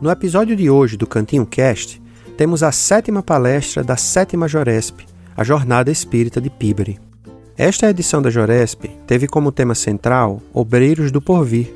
[0.00, 2.00] No episódio de hoje do Cantinho Cast,
[2.34, 5.00] temos a sétima palestra da sétima Joresp,
[5.36, 6.98] a Jornada Espírita de Piberi.
[7.54, 11.70] Esta edição da Joresp teve como tema central Obreiros do Porvir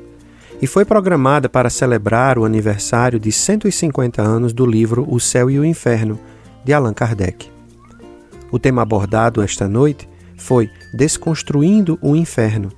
[0.59, 5.59] e foi programada para celebrar o aniversário de 150 anos do livro O Céu e
[5.59, 6.19] o Inferno,
[6.63, 7.47] de Allan Kardec.
[8.51, 12.71] O tema abordado esta noite foi Desconstruindo o Inferno.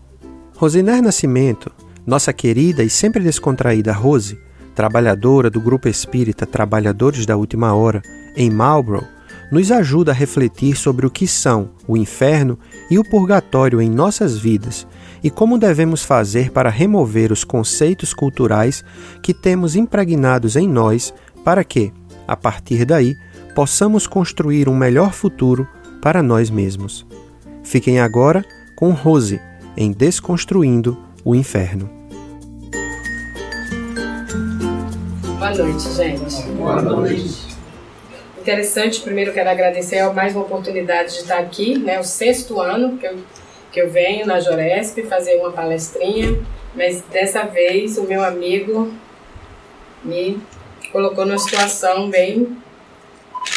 [0.58, 1.72] Rosiner Nascimento,
[2.06, 4.38] nossa querida e sempre descontraída Rose,
[4.78, 8.00] trabalhadora do Grupo Espírita Trabalhadores da Última Hora,
[8.36, 9.08] em Marlborough,
[9.52, 14.38] nos ajuda a refletir sobre o que são o inferno e o purgatório em nossas
[14.38, 14.86] vidas
[15.24, 18.84] e como devemos fazer para remover os conceitos culturais
[19.24, 21.12] que temos impregnados em nós
[21.44, 21.92] para que,
[22.28, 23.16] a partir daí,
[23.56, 25.68] possamos construir um melhor futuro
[26.04, 27.04] para nós mesmos.
[27.64, 29.42] Fiquem agora com Rose
[29.76, 31.97] em Desconstruindo o Inferno.
[35.48, 36.42] Boa noite, gente.
[36.58, 37.56] Boa noite.
[38.38, 42.98] Interessante, primeiro quero agradecer a mais uma oportunidade de estar aqui, né, o sexto ano
[42.98, 43.18] que eu,
[43.72, 46.38] que eu venho na Joresp fazer uma palestrinha,
[46.76, 48.92] mas dessa vez o meu amigo
[50.04, 50.38] me
[50.92, 52.58] colocou numa situação bem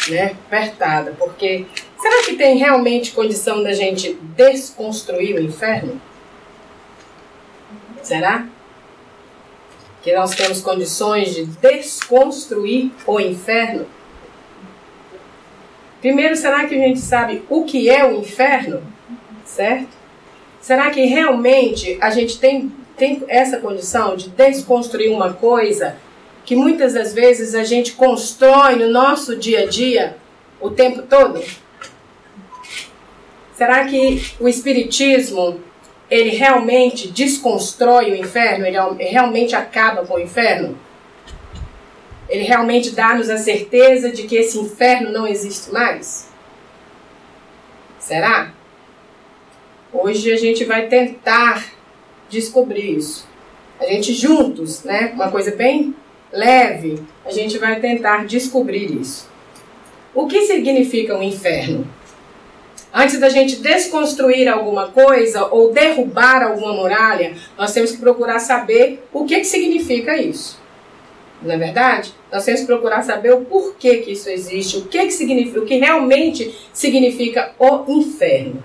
[0.07, 1.65] né, apertada, porque
[2.01, 5.99] será que tem realmente condição da gente desconstruir o inferno?
[8.01, 8.47] Será?
[10.01, 13.85] Que nós temos condições de desconstruir o inferno?
[16.01, 18.81] Primeiro, será que a gente sabe o que é o inferno?
[19.45, 19.89] Certo?
[20.59, 25.95] Será que realmente a gente tem, tem essa condição de desconstruir uma coisa
[26.43, 30.17] que muitas das vezes a gente constrói no nosso dia a dia
[30.59, 31.43] o tempo todo?
[33.53, 35.59] Será que o Espiritismo
[36.11, 38.65] ele realmente desconstrói o inferno?
[38.65, 38.77] Ele
[39.09, 40.77] realmente acaba com o inferno?
[42.27, 46.29] Ele realmente dá-nos a certeza de que esse inferno não existe mais?
[47.97, 48.51] Será?
[49.93, 51.65] Hoje a gente vai tentar
[52.29, 53.25] descobrir isso.
[53.79, 55.11] A gente juntos, né?
[55.13, 55.95] Uma coisa bem
[56.31, 59.29] leve, a gente vai tentar descobrir isso.
[60.13, 61.87] O que significa um inferno?
[62.93, 69.03] Antes da gente desconstruir alguma coisa ou derrubar alguma muralha, nós temos que procurar saber
[69.13, 70.59] o que, que significa isso.
[71.41, 72.13] Não é verdade?
[72.31, 75.65] Nós temos que procurar saber o porquê que isso existe, o que, que significa, o
[75.65, 78.61] que realmente significa o inferno.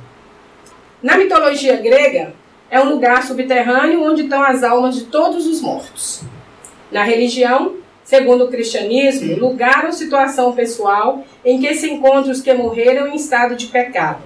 [1.03, 2.35] Na mitologia grega,
[2.69, 6.23] é um lugar subterrâneo onde estão as almas de todos os mortos.
[6.91, 7.77] Na religião,
[8.07, 13.17] segundo o cristianismo, lugar ou situação pessoal em que se encontram os que morreram em
[13.17, 14.23] estado de pecado,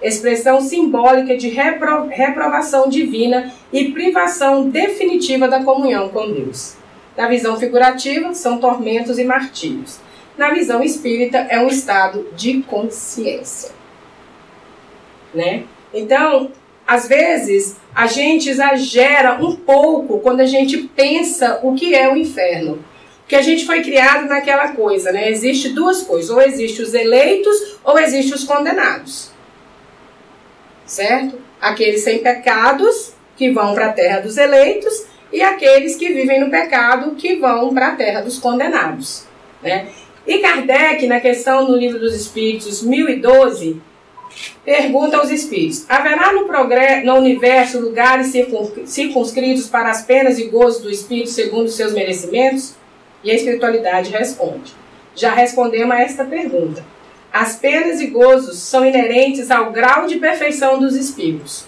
[0.00, 6.76] expressão simbólica de repro reprovação divina e privação definitiva da comunhão com Deus.
[7.16, 9.98] Na visão figurativa, são tormentos e martírios.
[10.38, 13.72] Na visão espírita, é um estado de consciência.
[15.32, 15.64] Né?
[15.92, 16.50] Então,
[16.86, 22.16] às vezes, a gente exagera um pouco quando a gente pensa o que é o
[22.16, 22.78] inferno.
[23.24, 25.30] Porque a gente foi criado naquela coisa, né?
[25.30, 29.30] Existe duas coisas, ou existe os eleitos ou existe os condenados.
[30.84, 31.40] Certo?
[31.58, 36.50] Aqueles sem pecados que vão para a terra dos eleitos e aqueles que vivem no
[36.50, 39.24] pecado que vão para a terra dos condenados,
[39.62, 39.88] né?
[40.26, 43.80] E Kardec, na questão no Livro dos Espíritos 1012,
[44.64, 46.46] pergunta aos espíritos: haverá no,
[47.04, 48.32] no universo lugares
[48.86, 52.74] circunscritos para as penas e gozos do espírito segundo seus merecimentos?
[53.24, 54.74] E a espiritualidade responde.
[55.16, 56.84] Já respondemos a esta pergunta.
[57.32, 61.64] As penas e gozos são inerentes ao grau de perfeição dos espíritos.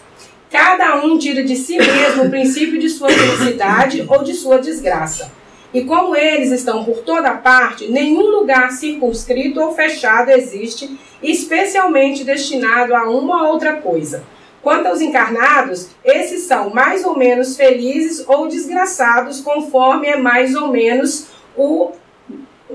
[0.51, 5.33] Cada um tira de si mesmo o princípio de sua felicidade ou de sua desgraça.
[5.75, 12.95] E como eles estão por toda parte, nenhum lugar circunscrito ou fechado existe, especialmente destinado
[12.95, 14.25] a uma ou outra coisa.
[14.63, 20.69] Quanto aos encarnados, esses são mais ou menos felizes ou desgraçados, conforme é mais ou
[20.69, 21.93] menos o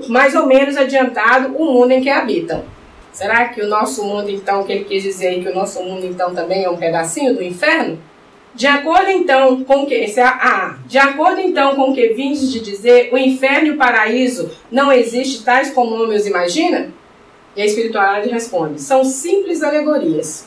[0.08, 2.64] mais ou menos adiantado o mundo em que habitam.
[3.12, 6.34] Será que o nosso mundo, então, que ele quis dizer que o nosso mundo, então,
[6.34, 7.98] também é um pedacinho do inferno?
[8.54, 10.30] De acordo então com que esse é
[10.86, 15.42] de acordo então com que vindes de dizer, o inferno e o paraíso não existem
[15.42, 16.92] tais como o homem os imagina?
[17.56, 20.46] E a espiritualidade responde: são simples alegorias.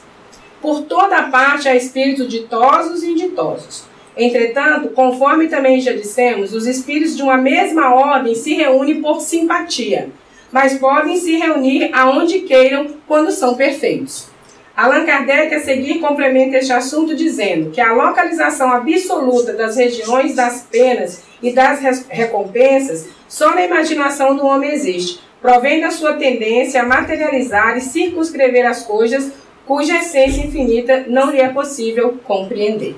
[0.62, 3.86] Por toda parte há espíritos ditosos e inditosos.
[4.18, 10.10] Entretanto, conforme também já dissemos, os espíritos de uma mesma ordem se reúnem por simpatia,
[10.52, 14.30] mas podem se reunir aonde queiram quando são perfeitos.
[14.76, 20.68] Allan Kardec a seguir complementa este assunto dizendo que a localização absoluta das regiões das
[20.70, 26.86] penas e das recompensas só na imaginação do homem existe, provém da sua tendência a
[26.86, 29.32] materializar e circunscrever as coisas
[29.66, 32.96] cuja essência infinita não lhe é possível compreender.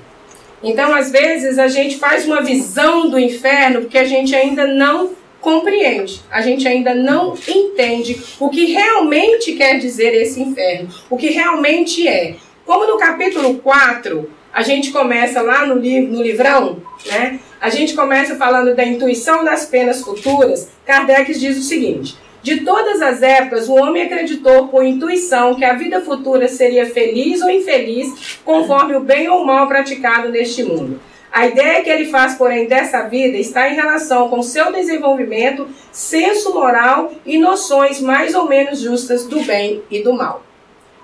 [0.62, 5.10] Então, às vezes, a gente faz uma visão do inferno porque a gente ainda não
[5.40, 11.28] compreende, a gente ainda não entende o que realmente quer dizer esse inferno, o que
[11.28, 12.34] realmente é.
[12.66, 17.38] Como no capítulo 4, a gente começa lá no, livro, no livrão, né?
[17.60, 20.68] A gente começa falando da intuição das penas futuras.
[20.84, 25.74] Kardec diz o seguinte: de todas as épocas, o homem acreditou por intuição que a
[25.74, 31.00] vida futura seria feliz ou infeliz, conforme o bem ou mal praticado neste mundo.
[31.30, 36.54] A ideia que ele faz, porém, dessa vida está em relação com seu desenvolvimento, senso
[36.54, 40.42] moral e noções mais ou menos justas do bem e do mal.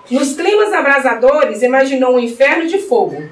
[0.09, 3.23] Nos climas abrasadores, imaginou um inferno de fogo,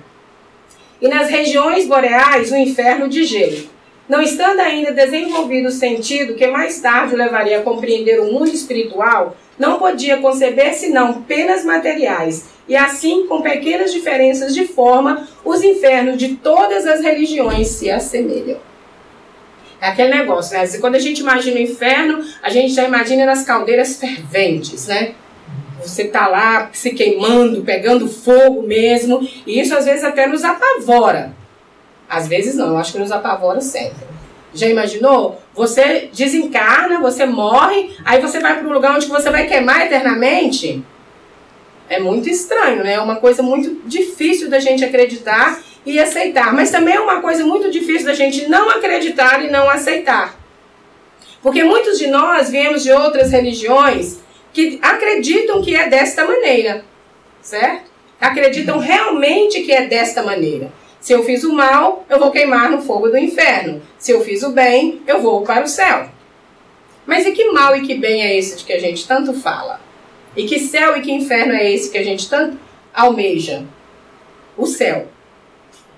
[1.01, 3.69] e nas regiões boreais, um inferno de gelo.
[4.07, 8.50] Não estando ainda desenvolvido o sentido que mais tarde o levaria a compreender o mundo
[8.50, 15.61] espiritual, não podia conceber senão penas materiais, e assim, com pequenas diferenças de forma, os
[15.63, 18.57] infernos de todas as religiões se assemelham.
[19.81, 20.65] É aquele negócio, né?
[20.79, 25.13] Quando a gente imagina o inferno, a gente já imagina nas caldeiras ferventes, né?
[25.81, 31.33] Você tá lá se queimando, pegando fogo mesmo, e isso às vezes até nos apavora.
[32.09, 34.05] Às vezes não, eu acho que nos apavora sempre.
[34.53, 35.41] Já imaginou?
[35.55, 40.83] Você desencarna, você morre, aí você vai para um lugar onde você vai queimar eternamente?
[41.89, 42.94] É muito estranho, né?
[42.94, 46.53] É uma coisa muito difícil da gente acreditar e aceitar.
[46.53, 50.38] Mas também é uma coisa muito difícil da gente não acreditar e não aceitar.
[51.41, 54.19] Porque muitos de nós viemos de outras religiões
[54.53, 56.85] que acreditam que é desta maneira,
[57.41, 57.91] certo?
[58.21, 60.71] Acreditam realmente que é desta maneira.
[61.03, 63.81] Se eu fiz o mal, eu vou queimar no fogo do inferno.
[64.00, 66.07] Se eu fiz o bem, eu vou para o céu.
[67.05, 69.81] Mas e que mal e que bem é esse de que a gente tanto fala?
[70.33, 72.57] E que céu e que inferno é esse que a gente tanto
[72.94, 73.65] almeja?
[74.55, 75.09] O céu.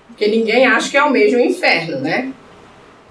[0.08, 2.32] Porque ninguém acha que almeja o inferno, né?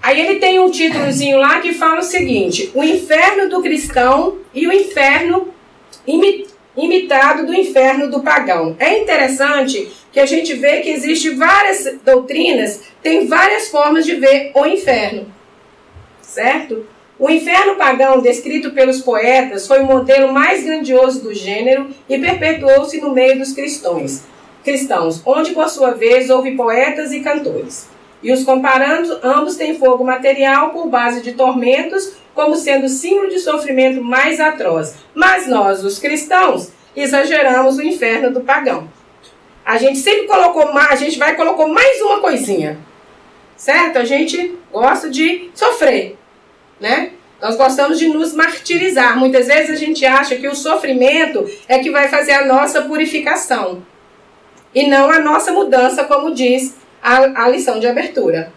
[0.01, 4.67] Aí ele tem um títulozinho lá que fala o seguinte: o inferno do cristão e
[4.67, 5.47] o inferno
[6.77, 8.75] imitado do inferno do pagão.
[8.79, 14.51] É interessante que a gente vê que existe várias doutrinas, tem várias formas de ver
[14.53, 15.27] o inferno.
[16.21, 16.85] Certo?
[17.17, 22.99] O inferno pagão, descrito pelos poetas, foi o modelo mais grandioso do gênero e perpetuou-se
[22.99, 24.23] no meio dos cristãos,
[24.63, 27.87] cristãos, onde por sua vez houve poetas e cantores.
[28.21, 33.39] E os comparando, ambos têm fogo material por base de tormentos, como sendo símbolo de
[33.39, 34.95] sofrimento mais atroz.
[35.15, 38.87] Mas nós, os cristãos, exageramos o inferno do pagão.
[39.65, 42.77] A gente sempre colocou mais, a gente vai colocou mais uma coisinha.
[43.57, 43.97] Certo?
[43.97, 46.17] A gente gosta de sofrer
[46.79, 47.11] né?
[47.41, 49.17] Nós gostamos de nos martirizar.
[49.17, 53.83] Muitas vezes a gente acha que o sofrimento é que vai fazer a nossa purificação
[54.73, 58.51] e não a nossa mudança, como diz a, a lição de abertura.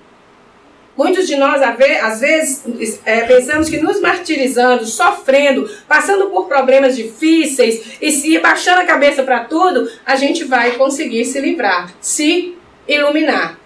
[0.99, 7.99] Muitos de nós, às vezes, é, pensamos que nos martirizando, sofrendo, passando por problemas difíceis
[8.03, 12.57] e se baixando a cabeça para tudo, a gente vai conseguir se livrar, se
[12.89, 13.61] iluminar,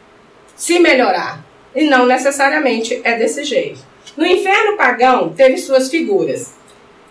[0.55, 1.43] se melhorar.
[1.75, 3.81] E não necessariamente é desse jeito.
[4.15, 6.53] No inferno pagão, teve suas figuras.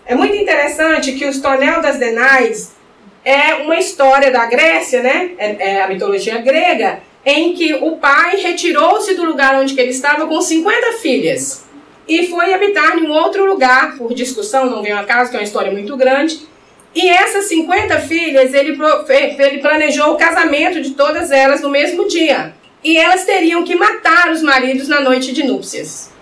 [0.06, 2.76] É muito interessante que os Tonel das Denais
[3.24, 5.32] é uma história da Grécia, né?
[5.36, 10.26] É, é a mitologia grega, em que o pai retirou-se do lugar onde ele estava
[10.26, 11.64] com 50 filhas
[12.08, 15.40] e foi habitar em um outro lugar, por discussão, não vem a caso, que é
[15.40, 16.40] uma história muito grande.
[16.94, 18.76] E essas 50 filhas, ele,
[19.38, 22.54] ele planejou o casamento de todas elas no mesmo dia.
[22.82, 26.12] E elas teriam que matar os maridos na noite de núpcias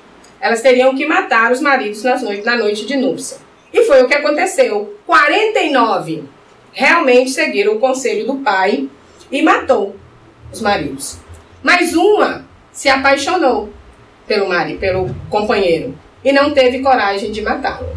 [0.41, 3.37] elas teriam que matar os maridos nas noite, na noite de núpcia.
[3.73, 4.97] E foi o que aconteceu.
[5.07, 6.25] 49
[6.73, 8.89] realmente seguiram o conselho do pai
[9.31, 9.95] e matou
[10.53, 11.19] os maridos.
[11.63, 13.71] Mas uma se apaixonou
[14.27, 17.89] pelo marido, pelo companheiro e não teve coragem de matá-lo.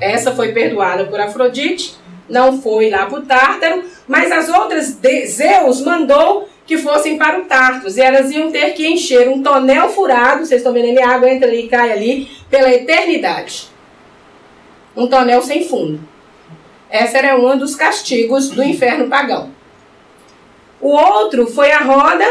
[0.00, 1.96] Essa foi perdoada por Afrodite,
[2.28, 7.44] não foi lá para o Tártaro, mas as outras, Zeus mandou que fossem para o
[7.44, 7.96] Tartus.
[7.96, 11.48] E elas iam ter que encher um tonel furado, vocês estão vendo a água entra
[11.48, 13.68] ali e cai ali, pela eternidade.
[14.96, 16.00] Um tonel sem fundo.
[16.90, 19.50] Esse era um dos castigos do inferno pagão.
[20.84, 22.26] O outro foi a roda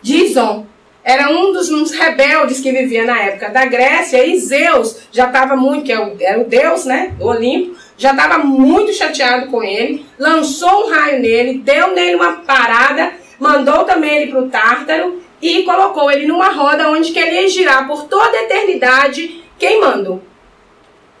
[0.00, 0.64] de Ison.
[1.02, 5.56] Era um dos uns rebeldes que vivia na época da Grécia e Zeus já estava
[5.56, 10.06] muito, que é era o deus né, do Olimpo, já estava muito chateado com ele,
[10.16, 15.64] lançou um raio nele, deu nele uma parada, mandou também ele para o Tártaro e
[15.64, 20.22] colocou ele numa roda onde que ele ia girar por toda a eternidade queimando.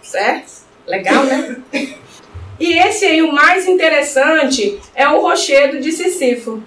[0.00, 0.52] Certo?
[0.86, 1.56] Legal, né?
[2.62, 6.62] E esse aí, o mais interessante, é o rochedo de Sísifo.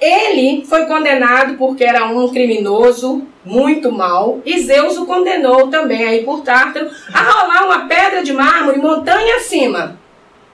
[0.00, 6.24] Ele foi condenado porque era um criminoso muito mal, e Zeus o condenou também aí
[6.24, 10.00] por Tártaro a rolar uma pedra de mármore montanha acima.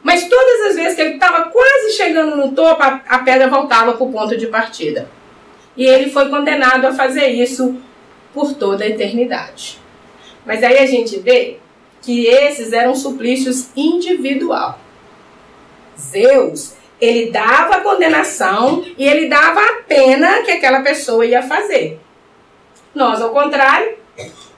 [0.03, 3.95] Mas todas as vezes que ele estava quase chegando no topo, a, a pedra voltava
[3.95, 5.09] para o ponto de partida.
[5.75, 7.77] E ele foi condenado a fazer isso
[8.35, 9.79] por toda a eternidade.
[10.45, 11.61] Mas aí a gente vê
[12.03, 14.79] que esses eram suplícios individual.
[15.99, 22.01] Zeus, ele dava a condenação e ele dava a pena que aquela pessoa ia fazer.
[22.95, 23.95] Nós, ao contrário,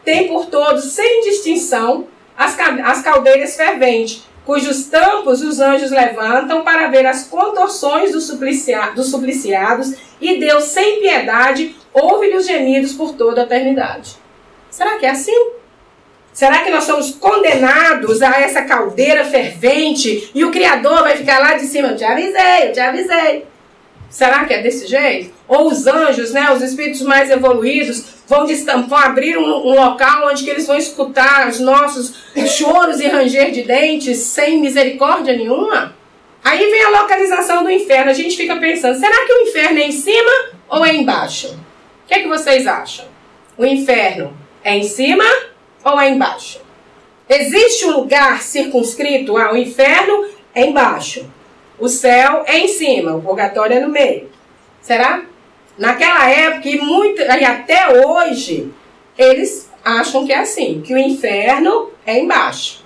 [0.05, 6.87] tem por todos, sem distinção, as, as caldeiras ferventes, cujos tampos os anjos levantam para
[6.87, 13.15] ver as contorções dos, suplicia, dos supliciados, e Deus, sem piedade, ouve-lhe os gemidos por
[13.15, 14.17] toda a eternidade.
[14.71, 15.51] Será que é assim?
[16.39, 21.55] Será que nós somos condenados a essa caldeira fervente e o Criador vai ficar lá
[21.55, 21.89] de cima?
[21.89, 23.45] Eu te avisei, eu te avisei.
[24.09, 25.35] Será que é desse jeito?
[25.49, 28.47] Ou os anjos, né, os espíritos mais evoluídos, vão,
[28.87, 32.15] vão abrir um, um, local onde que eles vão escutar os nossos
[32.47, 35.93] choros e ranger de dentes sem misericórdia nenhuma?
[36.45, 38.13] Aí vem a localização do inferno.
[38.13, 40.31] A gente fica pensando, será que o inferno é em cima
[40.69, 41.49] ou é embaixo?
[41.49, 43.07] O que, é que vocês acham?
[43.57, 45.25] O inferno é em cima
[45.85, 46.61] ou é embaixo?
[47.29, 50.29] Existe um lugar circunscrito ao inferno?
[50.55, 51.29] É embaixo.
[51.79, 54.31] O céu é em cima, o purgatório é no meio.
[54.81, 55.23] Será?
[55.77, 58.73] Naquela época, e, muito, e até hoje,
[59.17, 62.85] eles acham que é assim, que o inferno é embaixo.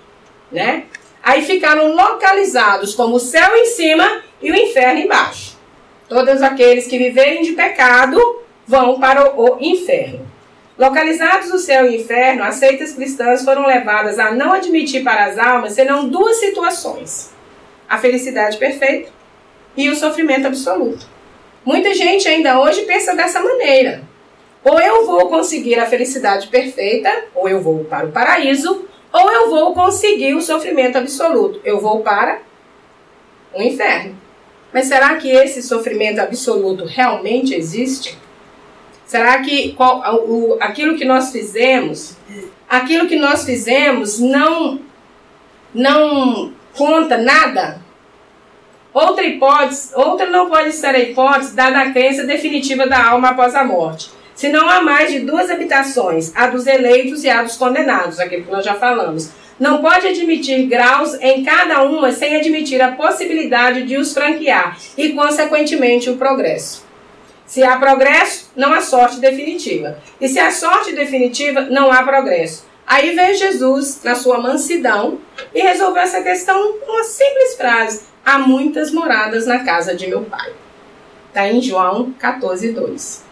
[0.50, 0.84] Né?
[1.22, 5.56] Aí ficaram localizados como o céu em cima e o inferno embaixo.
[6.08, 8.20] Todos aqueles que viverem de pecado
[8.66, 10.31] vão para o inferno.
[10.82, 15.38] Localizados no céu e inferno, as seitas cristãs foram levadas a não admitir para as
[15.38, 17.32] almas senão duas situações:
[17.88, 19.08] a felicidade perfeita
[19.76, 21.06] e o sofrimento absoluto.
[21.64, 24.02] Muita gente ainda hoje pensa dessa maneira.
[24.64, 29.50] Ou eu vou conseguir a felicidade perfeita, ou eu vou para o paraíso, ou eu
[29.50, 31.60] vou conseguir o sofrimento absoluto.
[31.64, 32.40] Eu vou para
[33.54, 34.18] o inferno.
[34.72, 38.18] Mas será que esse sofrimento absoluto realmente existe?
[39.06, 42.16] Será que qual, o, aquilo que nós fizemos,
[42.68, 44.80] aquilo que nós fizemos não
[45.74, 47.82] não conta nada?
[48.92, 53.54] Outra hipótese, outra não pode ser a hipótese dada a crença definitiva da alma após
[53.54, 54.10] a morte.
[54.34, 58.44] Se não há mais de duas habitações, a dos eleitos e a dos condenados, aquilo
[58.44, 59.30] que nós já falamos.
[59.58, 65.10] Não pode admitir graus em cada uma sem admitir a possibilidade de os franquear e,
[65.10, 66.84] consequentemente, o progresso.
[67.52, 69.98] Se há progresso, não há sorte definitiva.
[70.18, 72.64] E se há sorte definitiva, não há progresso.
[72.86, 75.18] Aí veio Jesus, na sua mansidão,
[75.54, 80.22] e resolveu essa questão com uma simples frase: Há muitas moradas na casa de meu
[80.22, 80.50] pai.
[81.28, 83.22] Está em João 14, 2.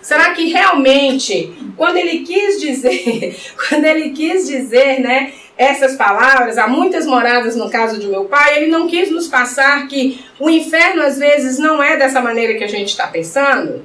[0.00, 3.36] Será que realmente, quando ele quis dizer,
[3.68, 8.58] quando ele quis dizer, né, essas palavras, há muitas moradas no caso de meu pai,
[8.58, 12.64] ele não quis nos passar que o inferno às vezes não é dessa maneira que
[12.64, 13.84] a gente está pensando?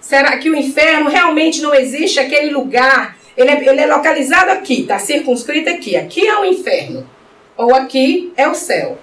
[0.00, 3.16] Será que o inferno realmente não existe aquele lugar?
[3.36, 5.96] Ele é, ele é localizado aqui, está circunscrito aqui.
[5.96, 7.08] Aqui é o inferno.
[7.56, 8.98] Ou aqui é o céu.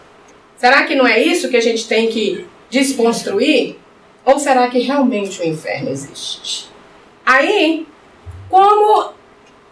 [0.57, 3.75] Será que não é isso que a gente tem que desconstruir?
[4.25, 6.69] Ou será que realmente o inferno existe?
[7.25, 7.85] Aí,
[8.49, 9.13] como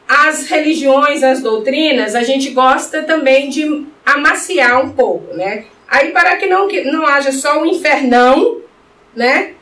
[0.07, 5.65] as religiões, as doutrinas, a gente gosta também de amaciar um pouco, né?
[5.87, 8.61] Aí para que não, que não haja só um infernão,
[9.15, 9.53] né?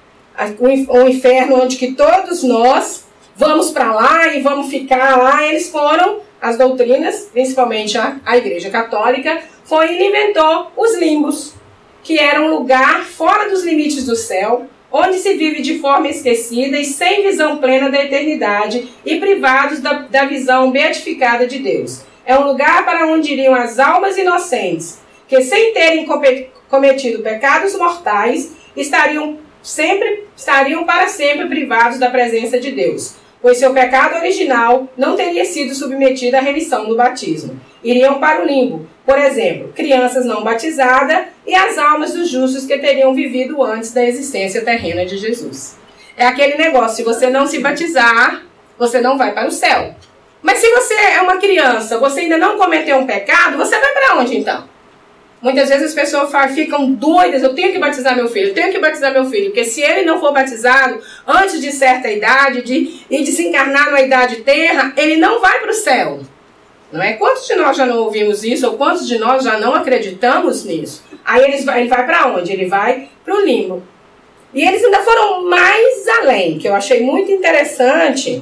[0.60, 3.06] Um inferno onde que todos nós
[3.36, 8.70] vamos para lá e vamos ficar lá, eles foram, as doutrinas, principalmente a, a Igreja
[8.70, 11.54] Católica, foi e inventou os limbos,
[12.04, 16.78] que era um lugar fora dos limites do céu, onde se vive de forma esquecida
[16.78, 22.02] e sem visão plena da eternidade e privados da, da visão beatificada de Deus.
[22.26, 26.08] É um lugar para onde iriam as almas inocentes, que sem terem
[26.70, 33.74] cometido pecados mortais, estariam sempre estariam para sempre privados da presença de Deus, pois seu
[33.74, 37.60] pecado original não teria sido submetido à remissão no batismo.
[37.84, 42.78] Iriam para o limbo, por exemplo, crianças não batizadas e as almas dos justos que
[42.78, 45.78] teriam vivido antes da existência terrena de Jesus.
[46.18, 48.44] É aquele negócio, se você não se batizar,
[48.78, 49.96] você não vai para o céu.
[50.42, 54.16] Mas se você é uma criança, você ainda não cometeu um pecado, você vai para
[54.20, 54.64] onde então?
[55.42, 58.80] Muitas vezes as pessoas ficam doidas, eu tenho que batizar meu filho, eu tenho que
[58.80, 63.24] batizar meu filho, porque se ele não for batizado antes de certa idade de, e
[63.24, 66.20] de se encarnar na idade terra, ele não vai para o céu.
[66.92, 67.14] Não é?
[67.14, 71.06] Quantos de nós já não ouvimos isso, ou quantos de nós já não acreditamos nisso?
[71.24, 72.52] Aí ele vai, ele vai para onde?
[72.52, 73.84] Ele vai para o limbo.
[74.54, 78.42] E eles ainda foram mais além, que eu achei muito interessante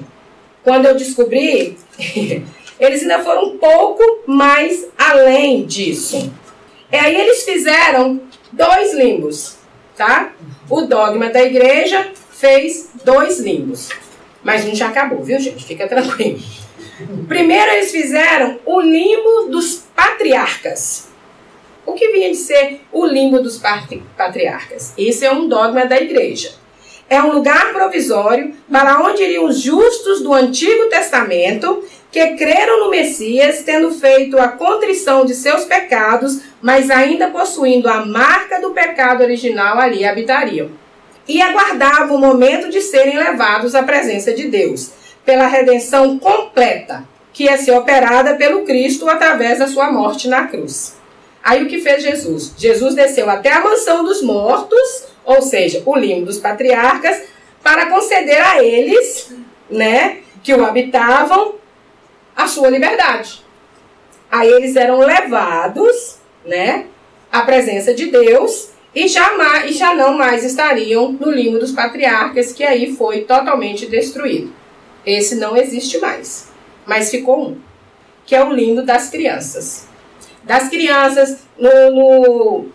[0.63, 1.77] quando eu descobri,
[2.79, 6.31] eles ainda foram um pouco mais além disso.
[6.91, 9.58] E aí eles fizeram dois limbos,
[9.96, 10.32] tá?
[10.70, 13.89] O dogma da igreja fez dois limbos.
[14.44, 15.65] Mas um já acabou, viu, gente?
[15.65, 16.39] Fica tranquilo.
[17.27, 21.08] Primeiro eles fizeram o limbo dos patriarcas.
[21.86, 23.62] O que vinha de ser o limbo dos
[24.17, 24.94] patriarcas?
[24.98, 26.53] Esse é um dogma da igreja.
[27.10, 32.89] É um lugar provisório para onde iriam os justos do Antigo Testamento que creram no
[32.89, 39.21] Messias, tendo feito a contrição de seus pecados, mas ainda possuindo a marca do pecado
[39.21, 40.69] original ali habitariam.
[41.27, 44.91] E aguardavam o momento de serem levados à presença de Deus,
[45.25, 50.95] pela redenção completa, que ia ser operada pelo Cristo através da sua morte na cruz.
[51.43, 52.53] Aí o que fez Jesus?
[52.57, 57.21] Jesus desceu até a mansão dos mortos, ou seja, o limbo dos patriarcas,
[57.61, 59.33] para conceder a eles,
[59.69, 61.55] né, que o habitavam,
[62.38, 63.44] a sua liberdade.
[64.29, 66.86] Aí eles eram levados, né,
[67.32, 69.32] à presença de Deus e já,
[69.65, 74.54] e já não mais estariam no limbo dos patriarcas, que aí foi totalmente destruído.
[75.06, 76.50] Esse não existe mais,
[76.86, 77.58] mas ficou um,
[78.26, 79.88] que é o limbo das crianças.
[80.43, 82.65] Das crianças, no, no,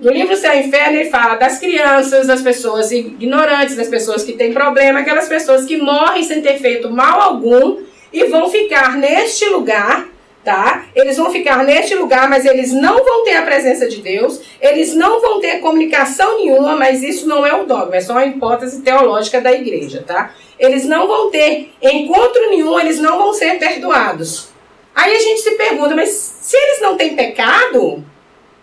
[0.00, 4.34] no livro Céu e Inferno, ele fala das crianças, das pessoas ignorantes, das pessoas que
[4.34, 7.84] têm problema, aquelas pessoas que morrem sem ter feito mal algum
[8.16, 10.08] e vão ficar neste lugar,
[10.42, 10.86] tá?
[10.94, 14.94] Eles vão ficar neste lugar, mas eles não vão ter a presença de Deus, eles
[14.94, 18.80] não vão ter comunicação nenhuma, mas isso não é o dogma, é só uma hipótese
[18.80, 20.34] teológica da igreja, tá?
[20.58, 24.48] Eles não vão ter encontro nenhum, eles não vão ser perdoados.
[24.94, 28.02] Aí a gente se pergunta, mas se eles não têm pecado,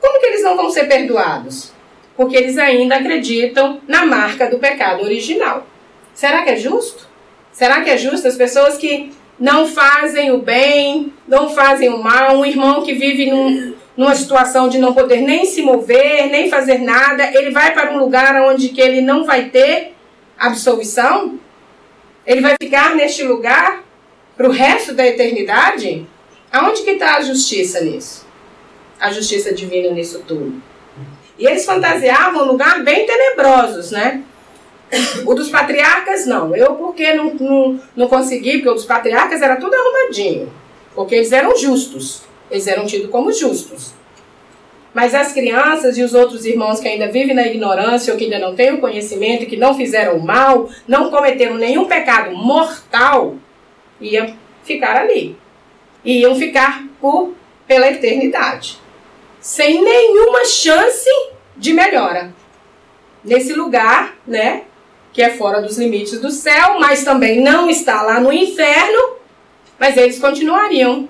[0.02, 1.72] como que eles não vão ser perdoados?
[2.18, 5.68] Porque eles ainda acreditam na marca do pecado original.
[6.12, 7.08] Será que é justo?
[7.52, 9.13] Será que é justo as pessoas que
[9.44, 14.70] não fazem o bem, não fazem o mal, um irmão que vive num, numa situação
[14.70, 18.70] de não poder nem se mover, nem fazer nada, ele vai para um lugar onde
[18.70, 19.96] que ele não vai ter
[20.40, 21.38] absolvição?
[22.26, 23.84] Ele vai ficar neste lugar
[24.38, 26.08] para o resto da eternidade?
[26.50, 28.26] Aonde que está a justiça nisso?
[28.98, 30.64] A justiça divina nisso tudo.
[31.38, 34.24] E eles fantasiavam um lugar bem tenebrosos, né?
[35.26, 36.56] O dos patriarcas, não.
[36.56, 40.52] Eu, porque não, não, não consegui, porque o dos patriarcas era tudo arrumadinho.
[40.94, 42.24] Porque eles eram justos.
[42.50, 43.94] Eles eram tidos como justos.
[44.94, 48.38] Mas as crianças e os outros irmãos que ainda vivem na ignorância ou que ainda
[48.38, 53.36] não têm o conhecimento, que não fizeram mal, não cometeram nenhum pecado mortal,
[54.00, 55.36] iam ficar ali.
[56.06, 57.34] Iam ficar por,
[57.66, 58.78] pela eternidade.
[59.40, 61.10] Sem nenhuma chance
[61.58, 62.34] de melhora.
[63.24, 64.64] Nesse lugar, né?
[65.13, 69.17] Que é fora dos limites do céu, mas também não está lá no inferno,
[69.80, 71.08] mas eles continuariam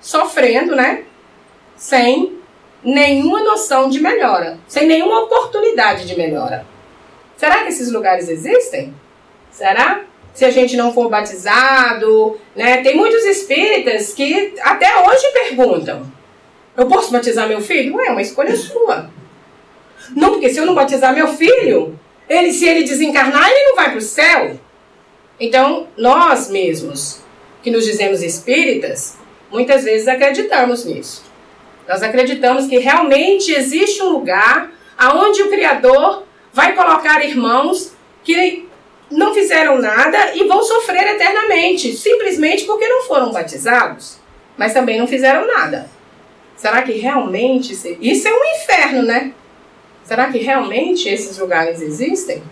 [0.00, 1.04] sofrendo, né?
[1.74, 2.38] Sem
[2.84, 6.66] nenhuma noção de melhora, sem nenhuma oportunidade de melhora.
[7.36, 8.94] Será que esses lugares existem?
[9.50, 10.02] Será?
[10.34, 12.82] Se a gente não for batizado, né?
[12.82, 16.06] Tem muitos espíritas que até hoje perguntam:
[16.76, 17.92] eu posso batizar meu filho?
[17.92, 19.10] Não é uma escolha sua.
[20.14, 21.98] Não, porque se eu não batizar meu filho,
[22.28, 24.58] ele, se ele desencarnar, ele não vai para o céu.
[25.40, 27.20] Então, nós mesmos,
[27.62, 29.16] que nos dizemos espíritas,
[29.50, 31.24] muitas vezes acreditamos nisso.
[31.88, 37.92] Nós acreditamos que realmente existe um lugar aonde o Criador vai colocar irmãos
[38.24, 38.68] que
[39.10, 44.18] não fizeram nada e vão sofrer eternamente, simplesmente porque não foram batizados,
[44.56, 45.88] mas também não fizeram nada.
[46.56, 49.32] Será que realmente isso é um inferno, né?
[50.08, 52.42] Será que realmente esses lugares existem?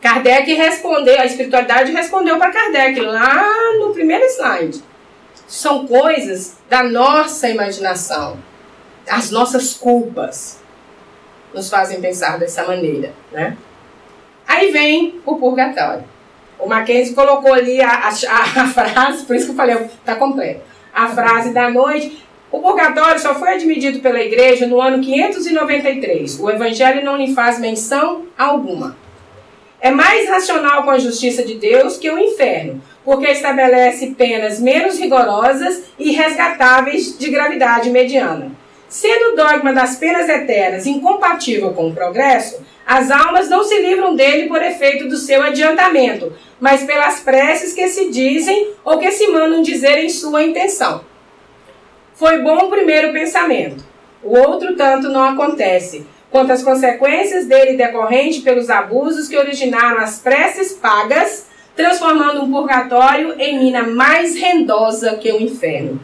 [0.00, 3.46] Kardec respondeu, a espiritualidade respondeu para Kardec lá
[3.78, 4.82] no primeiro slide.
[5.46, 8.38] São coisas da nossa imaginação.
[9.06, 10.60] As nossas culpas
[11.52, 13.54] nos fazem pensar dessa maneira, né?
[14.46, 16.04] Aí vem o purgatório.
[16.58, 20.62] O Mackenzie colocou ali a, a, a, frase, por isso que eu falei, está completo.
[20.94, 22.26] A frase da noite.
[22.50, 26.40] O purgatório só foi admitido pela igreja no ano 593.
[26.40, 28.96] O evangelho não lhe faz menção alguma.
[29.80, 34.98] É mais racional com a justiça de Deus que o inferno, porque estabelece penas menos
[34.98, 38.50] rigorosas e resgatáveis de gravidade mediana.
[38.88, 44.16] Sendo o dogma das penas eternas incompatível com o progresso, as almas não se livram
[44.16, 49.28] dele por efeito do seu adiantamento, mas pelas preces que se dizem ou que se
[49.28, 51.04] mandam dizer em sua intenção.
[52.18, 53.84] Foi bom o primeiro pensamento.
[54.24, 60.18] O outro tanto não acontece, quanto às consequências dele decorrente pelos abusos que originaram as
[60.18, 66.00] preces pagas, transformando um purgatório em mina mais rendosa que o inferno,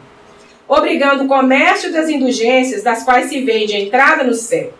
[0.69, 4.71] obrigando o comércio das indulgências das quais se vende entrada no céu.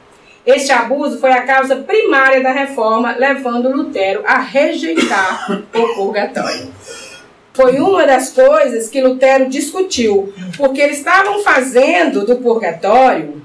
[0.46, 6.72] Este abuso foi a causa primária da reforma, levando Lutero a rejeitar o purgatório.
[7.56, 13.42] Foi uma das coisas que Lutero discutiu, porque eles estavam fazendo do purgatório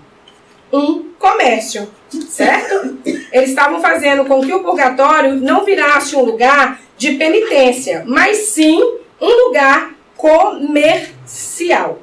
[0.72, 1.88] um comércio,
[2.28, 2.98] certo?
[3.32, 8.80] Eles estavam fazendo com que o purgatório não virasse um lugar de penitência, mas sim
[9.20, 12.00] um lugar comercial.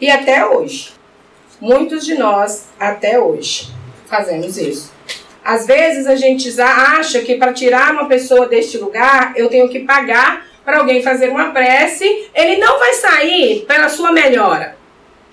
[0.00, 0.92] E até hoje,
[1.60, 3.70] muitos de nós, até hoje,
[4.06, 4.92] fazemos isso.
[5.44, 9.80] Às vezes a gente acha que para tirar uma pessoa deste lugar, eu tenho que
[9.80, 12.30] pagar para alguém fazer uma prece.
[12.32, 14.76] Ele não vai sair pela sua melhora.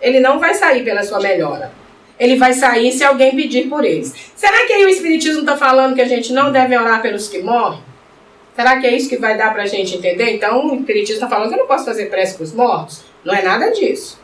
[0.01, 1.71] Ele não vai sair pela sua melhora
[2.19, 4.11] ele vai sair se alguém pedir por eles.
[4.35, 7.43] Será que aí o Espiritismo está falando que a gente não deve orar pelos que
[7.43, 7.79] morrem?
[8.55, 10.31] Será que é isso que vai dar para a gente entender?
[10.31, 13.03] Então, o Espiritismo está falando que eu não posso fazer prece para os mortos?
[13.23, 14.19] Não é nada disso.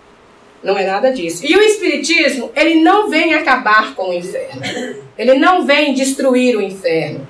[0.64, 1.46] Não é nada disso.
[1.46, 4.62] E o Espiritismo, ele não vem acabar com o inferno.
[5.16, 7.28] Ele não vem destruir o inferno.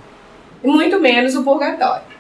[0.64, 2.13] E muito menos o purgatório.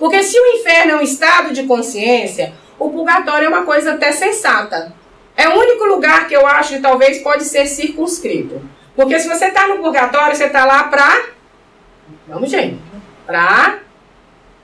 [0.00, 4.10] Porque se o inferno é um estado de consciência, o purgatório é uma coisa até
[4.10, 4.94] sensata.
[5.36, 8.62] É o único lugar que eu acho que talvez pode ser circunscrito.
[8.96, 11.26] Porque se você está no purgatório, você está lá para.
[12.26, 12.80] Vamos, gente.
[13.26, 13.80] Para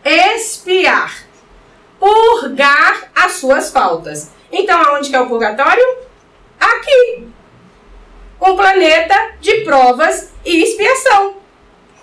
[0.03, 1.15] expiar.
[2.01, 4.31] Purgar as suas faltas.
[4.51, 5.85] Então, aonde que é o purgatório?
[6.59, 7.29] Aqui.
[8.41, 11.46] Um planeta de provas e expiação.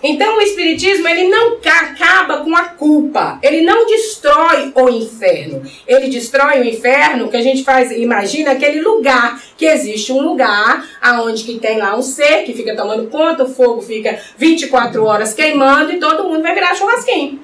[0.03, 5.63] Então o espiritismo ele não acaba com a culpa, ele não destrói o inferno.
[5.87, 10.85] Ele destrói o inferno que a gente faz, imagina aquele lugar que existe um lugar
[11.01, 15.33] aonde que tem lá um ser que fica tomando conta, o fogo fica 24 horas
[15.33, 17.39] queimando e todo mundo vai virar churrasquinho.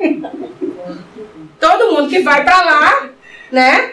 [1.60, 3.10] todo mundo que vai para lá,
[3.52, 3.92] né?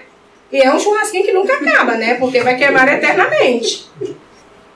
[0.50, 2.16] E é um churrasquinho que nunca acaba, né?
[2.16, 3.90] Porque vai queimar eternamente.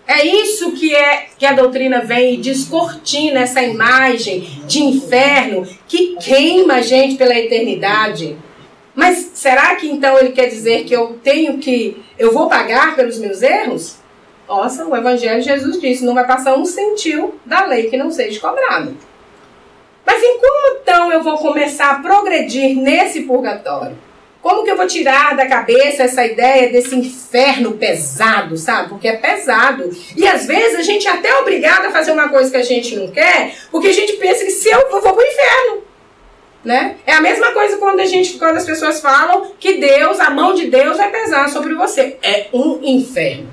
[0.08, 6.15] É isso que é que a doutrina vem e descortina essa imagem de inferno que
[6.15, 8.38] queima a gente pela eternidade.
[8.96, 13.20] Mas será que então ele quer dizer que eu tenho que eu vou pagar pelos
[13.20, 13.98] meus erros?
[14.48, 18.39] Nossa, o evangelho Jesus disse, não vai passar um centil da lei que não seja
[18.39, 18.96] cobrado.
[20.06, 24.07] Mas em como então eu vou começar a progredir nesse purgatório?
[24.41, 28.89] Como que eu vou tirar da cabeça essa ideia desse inferno pesado, sabe?
[28.89, 29.89] Porque é pesado.
[30.15, 32.95] E às vezes a gente é até obrigado a fazer uma coisa que a gente
[32.95, 35.84] não quer, porque a gente pensa que se eu, eu vou pro inferno.
[36.63, 36.97] Né?
[37.06, 40.54] É a mesma coisa quando a gente, quando as pessoas falam que Deus, a mão
[40.54, 42.17] de Deus vai pesar sobre você.
[42.21, 43.50] É um inferno.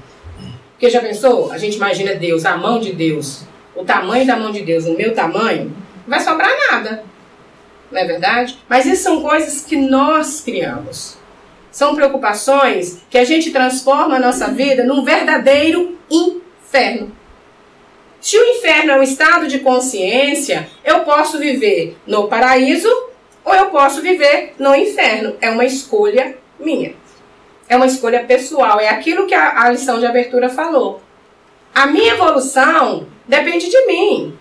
[0.73, 1.53] Porque já pensou?
[1.53, 3.43] A gente imagina Deus, a mão de Deus,
[3.75, 5.73] o tamanho da mão de Deus, o meu tamanho,
[6.07, 7.14] não vai sobrar nada
[7.91, 8.59] não é verdade?
[8.69, 11.17] Mas isso são coisas que nós criamos.
[11.71, 17.13] São preocupações que a gente transforma a nossa vida num verdadeiro inferno.
[18.21, 22.89] Se o inferno é um estado de consciência, eu posso viver no paraíso
[23.45, 25.37] ou eu posso viver no inferno.
[25.41, 26.95] É uma escolha minha.
[27.69, 28.81] É uma escolha pessoal.
[28.81, 31.03] É aquilo que a, a lição de abertura falou.
[31.75, 34.39] A minha evolução depende de mim.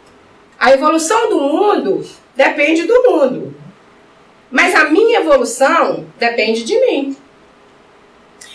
[0.60, 3.56] A evolução do mundo depende do mundo.
[4.50, 7.18] Mas a minha evolução depende de mim.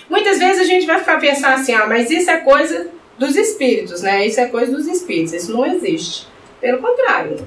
[0.09, 2.89] Muitas vezes a gente vai ficar pensando assim, ah, mas isso é coisa
[3.19, 4.25] dos espíritos, né?
[4.25, 6.29] Isso é coisa dos espíritos, isso não existe.
[6.61, 7.47] Pelo contrário.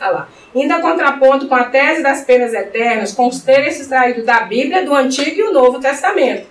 [0.00, 0.28] Olha lá.
[0.54, 4.94] Ainda contraponto com a tese das penas eternas, com os textos extraídos da Bíblia, do
[4.94, 6.46] Antigo e o Novo Testamento.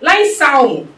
[0.00, 0.88] Lá em Salmo,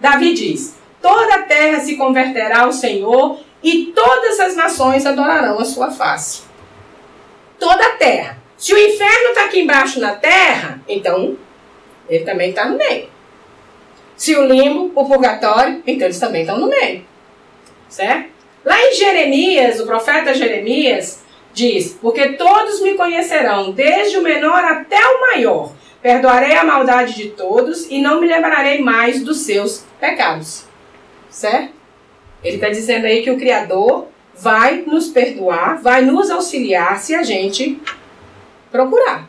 [0.00, 5.64] Davi diz: Toda a terra se converterá ao Senhor e todas as nações adorarão a
[5.64, 6.53] sua face
[7.64, 8.36] toda a terra.
[8.58, 11.36] Se o inferno está aqui embaixo na terra, então
[12.06, 13.08] ele também está no meio.
[14.14, 17.04] Se o limbo, o purgatório, então eles também estão no meio.
[17.88, 18.28] Certo?
[18.62, 21.24] Lá em Jeremias, o profeta Jeremias
[21.54, 25.72] diz: Porque todos me conhecerão, desde o menor até o maior.
[26.02, 30.66] Perdoarei a maldade de todos e não me lembrarei mais dos seus pecados.
[31.30, 31.72] Certo?
[32.42, 37.22] Ele está dizendo aí que o Criador vai nos perdoar, vai nos auxiliar se a
[37.22, 37.80] gente
[38.70, 39.28] procurar.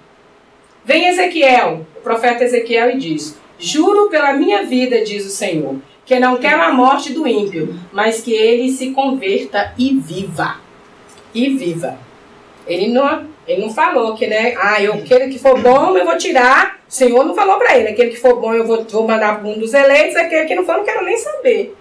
[0.84, 6.20] Vem Ezequiel, o profeta Ezequiel, e diz: Juro pela minha vida, diz o Senhor, que
[6.20, 10.58] não quero a morte do ímpio, mas que ele se converta e viva.
[11.34, 11.98] E viva.
[12.68, 14.56] Ele não, ele não falou que, né?
[14.58, 16.80] Ah, eu aquele que for bom, eu vou tirar.
[16.88, 17.90] O Senhor não falou para ele.
[17.90, 20.16] Aquele que for bom, eu vou, vou mandar para um dos eleitos.
[20.16, 21.76] Aquele que não for, não quero nem saber.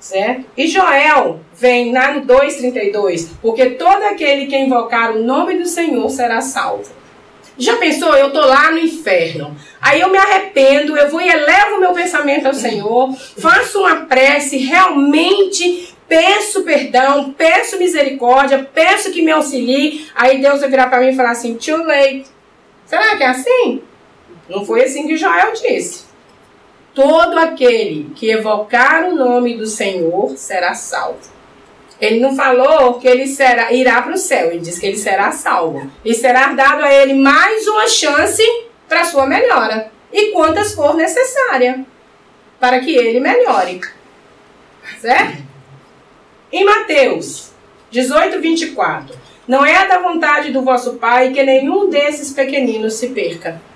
[0.00, 0.44] Certo?
[0.56, 3.30] E Joel vem lá no 2,32.
[3.42, 6.98] Porque todo aquele que invocar o nome do Senhor será salvo.
[7.58, 8.14] Já pensou?
[8.14, 9.56] Eu tô lá no inferno.
[9.80, 14.58] Aí eu me arrependo, eu vou e elevo meu pensamento ao Senhor, faço uma prece,
[14.58, 20.08] realmente peço perdão, peço misericórdia, peço que me auxilie.
[20.14, 22.26] Aí Deus vai virar para mim e falar assim: too late.
[22.86, 23.82] Será que é assim?
[24.48, 26.07] Não foi assim que Joel disse.
[26.98, 31.30] Todo aquele que evocar o nome do Senhor será salvo.
[32.00, 35.30] Ele não falou que ele será, irá para o céu, ele disse que ele será
[35.30, 35.88] salvo.
[36.04, 38.42] E será dado a ele mais uma chance
[38.88, 39.92] para sua melhora.
[40.12, 41.86] E quantas for necessária
[42.58, 43.80] para que ele melhore.
[45.00, 45.40] Certo?
[46.50, 47.52] Em Mateus
[47.92, 49.16] 18, 24.
[49.46, 53.67] Não é da vontade do vosso Pai que nenhum desses pequeninos se perca.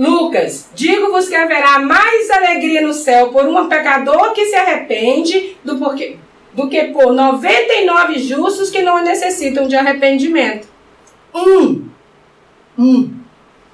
[0.00, 5.76] Lucas, digo-vos que haverá mais alegria no céu por um pecador que se arrepende do
[5.76, 6.16] porquê
[6.54, 10.66] do que por 99 justos que não necessitam de arrependimento.
[11.34, 11.84] Um.
[12.78, 13.14] Um.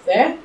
[0.05, 0.39] Certo?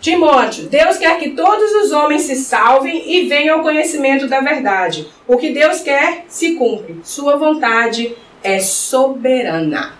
[0.00, 5.08] Timóteo, Deus quer que todos os homens se salvem e venham ao conhecimento da verdade.
[5.26, 7.00] O que Deus quer se cumpre.
[7.02, 9.94] Sua vontade é soberana.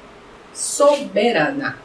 [0.52, 1.83] Soberana.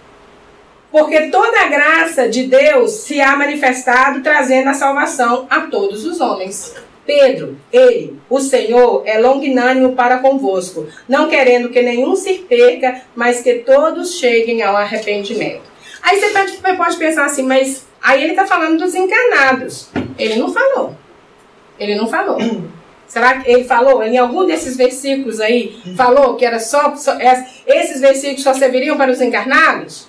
[0.92, 6.20] Porque toda a graça de Deus se há manifestado trazendo a salvação a todos os
[6.20, 6.74] homens.
[7.06, 13.42] Pedro, ele, o Senhor, é longânimo para convosco, não querendo que nenhum se perca, mas
[13.42, 15.64] que todos cheguem ao arrependimento.
[16.02, 16.30] Aí você
[16.76, 19.90] pode, pensar assim, mas aí ele está falando dos encarnados.
[20.18, 20.96] Ele não falou.
[21.80, 22.38] Ele não falou.
[23.08, 24.04] Será que ele falou?
[24.04, 27.18] Em algum desses versículos aí, falou que era só, só
[27.66, 30.09] esses versículos só serviriam para os encarnados?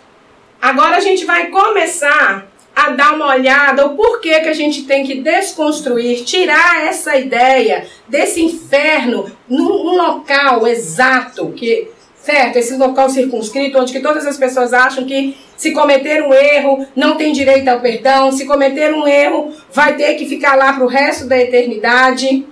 [0.60, 2.46] Agora a gente vai começar
[2.76, 7.86] a dar uma olhada o porquê que a gente tem que desconstruir, tirar essa ideia
[8.06, 12.56] desse inferno num, local exato que certo?
[12.56, 17.16] Esse local circunscrito onde que todas as pessoas acham que se cometer um erro não
[17.16, 20.88] tem direito ao perdão, se cometer um erro vai ter que ficar lá para o
[20.88, 22.46] resto da eternidade.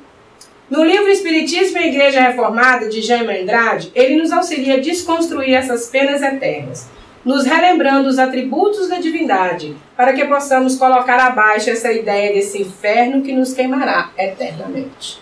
[0.71, 5.87] No livro Espiritismo e Igreja Reformada de Jaime Andrade, ele nos auxilia a desconstruir essas
[5.87, 6.97] penas eternas
[7.28, 13.20] nos relembrando os atributos da divindade, para que possamos colocar abaixo essa ideia desse inferno
[13.20, 15.20] que nos queimará eternamente.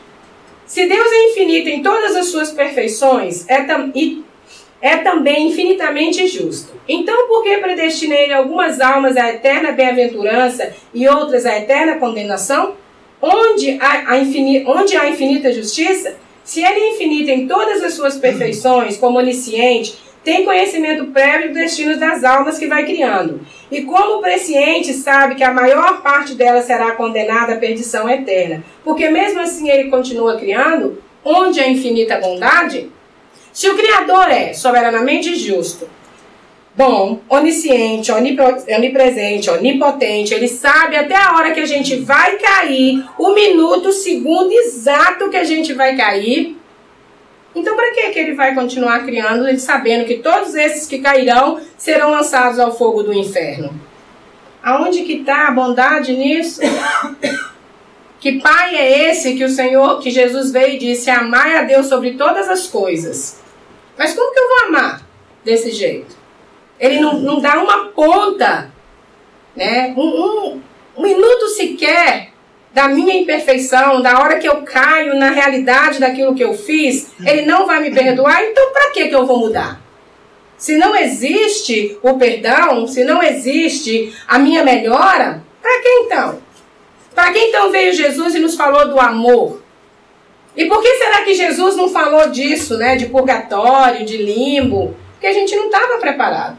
[0.65, 3.93] Se Deus é infinito em todas as suas perfeições, é, tam
[4.81, 6.75] é também infinitamente justo.
[6.87, 12.77] Então, por que predestinei algumas almas à eterna bem-aventurança e outras à eterna condenação?
[13.21, 16.15] Onde há, a onde há infinita justiça?
[16.45, 21.55] Se ele é infinito em todas as suas perfeições, como onisciente, tem conhecimento prévio do
[21.55, 23.43] destino das almas que vai criando.
[23.71, 28.65] E como o presciente sabe que a maior parte delas será condenada à perdição eterna,
[28.83, 32.91] porque mesmo assim ele continua criando, onde a infinita bondade?
[33.53, 35.89] Se o Criador é soberanamente justo,
[36.75, 43.33] bom, onisciente, onipresente, onipotente, ele sabe até a hora que a gente vai cair, o
[43.33, 46.57] minuto, o segundo exato que a gente vai cair,
[47.57, 52.11] então, para que, ele vai continuar criando, ele sabendo que todos esses que cairão serão
[52.11, 53.75] lançados ao fogo do inferno?
[54.63, 56.61] Aonde que está a bondade nisso?
[58.19, 61.87] Que pai é esse que o Senhor, que Jesus veio e disse: Amai a Deus
[61.87, 63.41] sobre todas as coisas.
[63.97, 65.07] Mas como que eu vou amar
[65.45, 66.17] desse jeito?
[66.81, 68.73] Ele não, não dá uma ponta,
[69.55, 69.95] né?
[69.97, 70.63] um, um,
[70.97, 72.33] um minuto sequer
[72.77, 77.47] da minha imperfeição, da hora que eu caio na realidade daquilo que eu fiz, ele
[77.47, 79.81] não vai me perdoar, então para que, que eu vou mudar?
[80.59, 86.39] Se não existe o perdão, se não existe a minha melhora, para que então?
[87.15, 89.63] Para que então veio Jesus e nos falou do amor?
[90.55, 92.97] E por que será que Jesus não falou disso, né?
[92.97, 94.95] De purgatório, de limbo?
[95.13, 96.59] Porque a gente não estava preparado.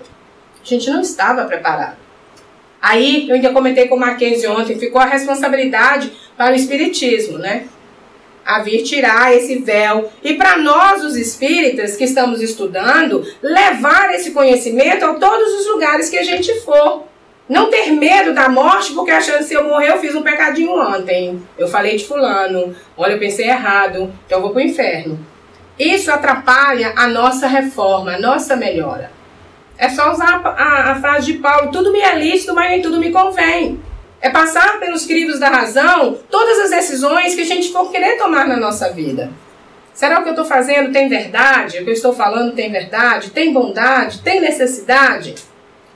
[0.60, 2.07] A gente não estava preparado.
[2.90, 7.68] Aí, eu ainda comentei com o Mackenzie ontem, ficou a responsabilidade para o Espiritismo, né?
[8.46, 14.32] a vir tirar esse véu e para nós, os espíritas que estamos estudando, levar esse
[14.32, 17.04] conhecimento a todos os lugares que a gente for.
[17.50, 20.72] Não ter medo da morte, porque achando que se eu morrer, eu fiz um pecadinho
[20.72, 21.44] ontem.
[21.58, 25.20] Eu falei de fulano, olha, eu pensei errado, então eu vou para o inferno.
[25.78, 29.17] Isso atrapalha a nossa reforma, a nossa melhora.
[29.78, 32.82] É só usar a, a, a frase de Paulo: tudo me é lícito, mas nem
[32.82, 33.80] tudo me convém.
[34.20, 38.48] É passar pelos crivos da razão todas as decisões que a gente for querer tomar
[38.48, 39.32] na nossa vida.
[39.94, 41.80] Será o que eu estou fazendo tem verdade?
[41.80, 43.32] O que eu estou falando tem verdade?
[43.32, 44.22] Tem bondade?
[44.22, 45.36] Tem necessidade?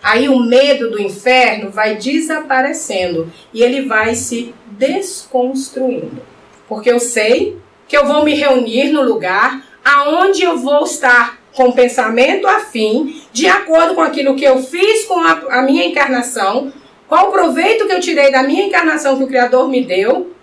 [0.01, 6.21] Aí o medo do inferno vai desaparecendo e ele vai se desconstruindo.
[6.67, 11.71] Porque eu sei que eu vou me reunir no lugar aonde eu vou estar com
[11.71, 16.71] pensamento afim, de acordo com aquilo que eu fiz com a, a minha encarnação,
[17.07, 20.33] qual o proveito que eu tirei da minha encarnação que o Criador me deu,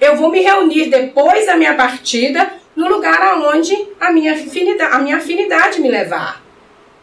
[0.00, 4.98] eu vou me reunir depois da minha partida no lugar aonde a minha afinidade, a
[4.98, 6.42] minha afinidade me levar,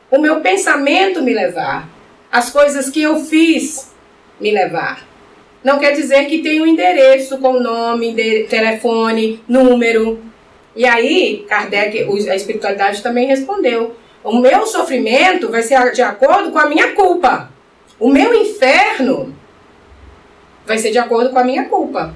[0.09, 1.89] o meu pensamento me levar,
[2.31, 3.93] as coisas que eu fiz
[4.39, 5.07] me levar.
[5.63, 8.13] Não quer dizer que tem um endereço com nome,
[8.49, 10.21] telefone, número.
[10.75, 16.57] E aí, Kardec, a espiritualidade também respondeu: o meu sofrimento vai ser de acordo com
[16.57, 17.51] a minha culpa.
[17.99, 19.36] O meu inferno
[20.65, 22.15] vai ser de acordo com a minha culpa.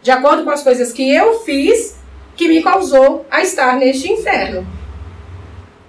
[0.00, 1.98] De acordo com as coisas que eu fiz
[2.36, 4.64] que me causou a estar neste inferno.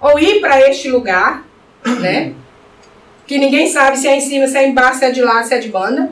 [0.00, 1.46] Ou ir para este lugar,
[2.00, 2.34] né?
[3.24, 5.54] Que ninguém sabe se é em cima, se é embaixo, se é de lado, se
[5.54, 6.10] é de banda.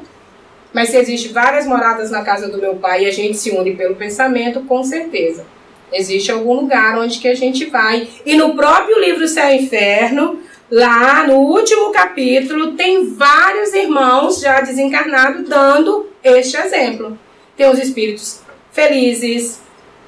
[0.73, 3.75] Mas se existe várias moradas na casa do meu pai e a gente se une
[3.75, 5.45] pelo pensamento, com certeza.
[5.93, 8.09] Existe algum lugar onde que a gente vai.
[8.25, 10.39] E no próprio livro Céu e Inferno,
[10.71, 17.19] Lá no último capítulo, tem vários irmãos já desencarnados dando este exemplo.
[17.57, 19.61] Tem os espíritos felizes,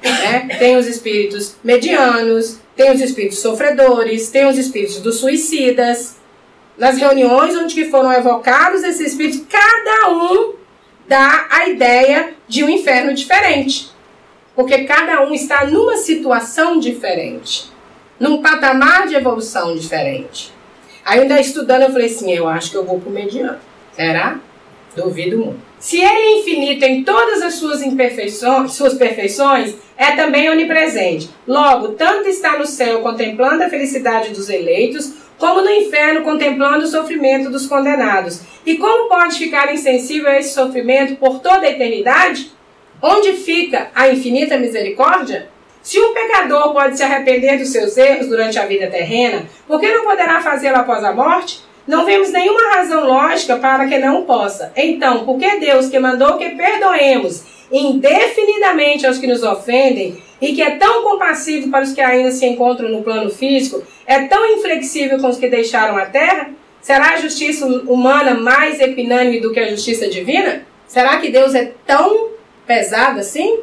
[0.03, 0.55] né?
[0.59, 6.17] tem os espíritos medianos, tem os espíritos sofredores, tem os espíritos dos suicidas.
[6.77, 10.53] Nas reuniões onde que foram evocados esses espíritos, cada um
[11.07, 13.90] dá a ideia de um inferno diferente.
[14.61, 17.71] Porque cada um está numa situação diferente
[18.19, 20.53] num patamar de evolução diferente.
[21.03, 23.57] Ainda estudando, eu falei assim, eu acho que eu vou pro mediano.
[23.91, 24.39] Será?
[24.95, 25.59] Duvido muito.
[25.79, 31.31] Se ele é infinito em todas as suas imperfeições, suas perfeições, é também onipresente.
[31.47, 36.87] Logo, tanto está no céu contemplando a felicidade dos eleitos, como no inferno contemplando o
[36.87, 38.41] sofrimento dos condenados.
[38.63, 42.51] E como pode ficar insensível a esse sofrimento por toda a eternidade?
[43.01, 45.49] Onde fica a infinita misericórdia?
[45.81, 49.91] Se um pecador pode se arrepender dos seus erros durante a vida terrena, por que
[49.91, 51.61] não poderá fazê-lo após a morte?
[51.87, 54.71] Não vemos nenhuma razão lógica para que não possa.
[54.75, 60.61] Então, por que Deus, que mandou que perdoemos indefinidamente aos que nos ofendem e que
[60.61, 65.17] é tão compassivo para os que ainda se encontram no plano físico, é tão inflexível
[65.17, 66.51] com os que deixaram a terra?
[66.81, 70.65] Será a justiça humana mais equinânime do que a justiça divina?
[70.87, 72.30] Será que Deus é tão
[72.65, 73.59] pesado assim?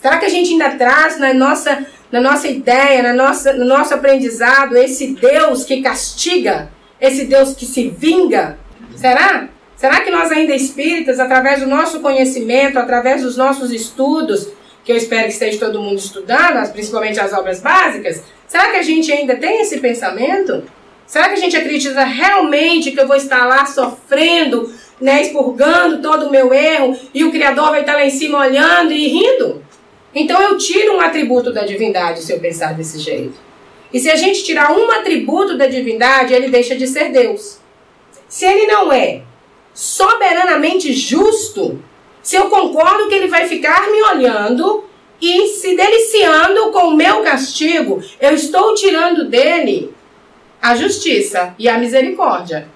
[0.00, 3.94] Será que a gente ainda traz na nossa, na nossa ideia, na nossa, no nosso
[3.94, 6.70] aprendizado, esse Deus que castiga,
[7.00, 8.58] esse Deus que se vinga?
[8.96, 9.48] Será?
[9.76, 14.48] Será que nós ainda espíritas, através do nosso conhecimento, através dos nossos estudos,
[14.84, 18.82] que eu espero que esteja todo mundo estudando, principalmente as obras básicas, será que a
[18.82, 20.64] gente ainda tem esse pensamento?
[21.06, 26.26] Será que a gente acredita realmente que eu vou estar lá sofrendo, né, expurgando todo
[26.26, 29.62] o meu erro e o Criador vai estar lá em cima olhando e rindo?
[30.14, 33.38] Então eu tiro um atributo da divindade se eu pensar desse jeito.
[33.92, 37.58] E se a gente tirar um atributo da divindade, ele deixa de ser Deus.
[38.28, 39.22] Se ele não é
[39.72, 41.82] soberanamente justo,
[42.22, 44.84] se eu concordo que ele vai ficar me olhando
[45.20, 49.94] e se deliciando com o meu castigo, eu estou tirando dele
[50.60, 52.68] a justiça e a misericórdia.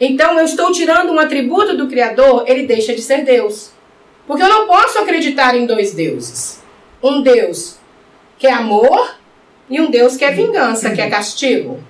[0.00, 3.70] Então eu estou tirando um atributo do Criador, ele deixa de ser Deus.
[4.26, 6.60] Porque eu não posso acreditar em dois deuses.
[7.02, 7.78] Um Deus
[8.38, 9.16] que é amor
[9.68, 11.82] e um Deus que é vingança, que é castigo.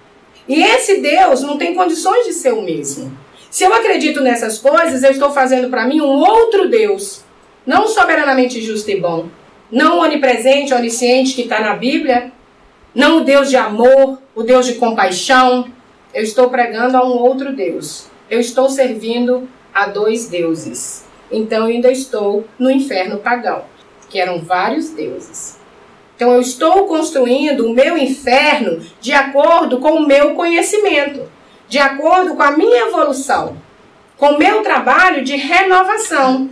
[0.48, 3.16] E esse Deus não tem condições de ser o mesmo.
[3.50, 7.22] Se eu acredito nessas coisas, eu estou fazendo para mim um outro Deus,
[7.66, 9.28] não soberanamente justo e bom,
[9.70, 12.32] não onipresente, onisciente que está na Bíblia,
[12.94, 15.70] não o Deus de amor, o Deus de compaixão.
[16.12, 18.06] Eu estou pregando a um outro Deus.
[18.30, 21.04] Eu estou servindo a dois deuses.
[21.30, 23.64] Então eu ainda estou no inferno pagão,
[24.08, 25.58] que eram vários deuses.
[26.16, 31.30] Então eu estou construindo o meu inferno de acordo com o meu conhecimento,
[31.68, 33.56] de acordo com a minha evolução,
[34.16, 36.50] com o meu trabalho de renovação.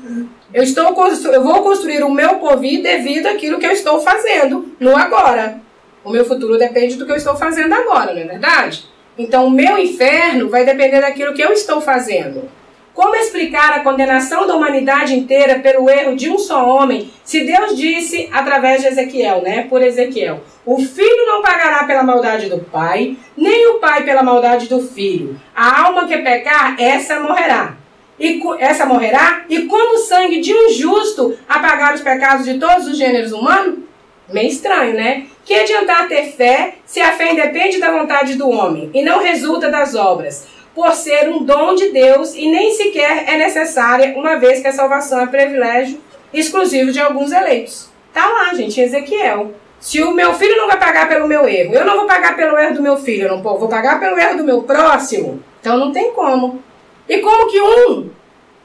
[0.55, 0.95] Eu, estou,
[1.33, 5.61] eu vou construir o meu porvir devido àquilo que eu estou fazendo no agora.
[6.05, 8.87] O meu futuro depende do que eu estou fazendo agora, não é verdade?
[9.19, 12.49] Então, o meu inferno vai depender daquilo que eu estou fazendo.
[12.97, 17.77] Como explicar a condenação da humanidade inteira pelo erro de um só homem, se Deus
[17.77, 19.67] disse através de Ezequiel, né?
[19.69, 24.67] Por Ezequiel: O filho não pagará pela maldade do pai, nem o pai pela maldade
[24.67, 25.39] do filho.
[25.55, 27.77] A alma que pecar, essa morrerá.
[28.19, 32.87] E essa morrerá, e como o sangue de um justo apagar os pecados de todos
[32.87, 33.81] os gêneros humanos?
[34.29, 35.27] Meio estranho, né?
[35.45, 39.71] Que adiantar ter fé se a fé independe da vontade do homem e não resulta
[39.71, 40.47] das obras?
[40.77, 44.73] por ser um dom de Deus e nem sequer é necessária, uma vez que a
[44.73, 45.99] salvação é privilégio
[46.35, 47.89] exclusivo de alguns eleitos.
[48.13, 49.55] Tá lá, gente, Ezequiel.
[49.81, 52.59] Se o meu filho não vai pagar pelo meu erro, eu não vou pagar pelo
[52.59, 55.43] erro do meu filho, eu não vou pagar pelo erro do meu próximo.
[55.61, 56.63] Então não tem como.
[57.09, 58.11] E como que um,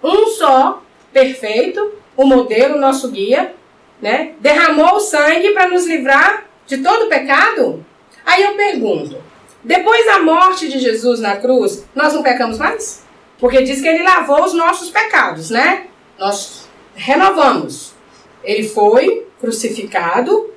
[0.04, 0.82] um só,
[1.14, 3.54] perfeito, o modelo, nosso guia,
[4.02, 7.86] né, derramou o sangue para nos livrar de todo pecado?
[8.26, 9.22] Aí eu pergunto,
[9.64, 13.04] depois da morte de Jesus na cruz, nós não pecamos mais?
[13.38, 15.88] Porque diz que ele lavou os nossos pecados, né?
[16.18, 17.94] Nós renovamos.
[18.44, 20.52] Ele foi crucificado,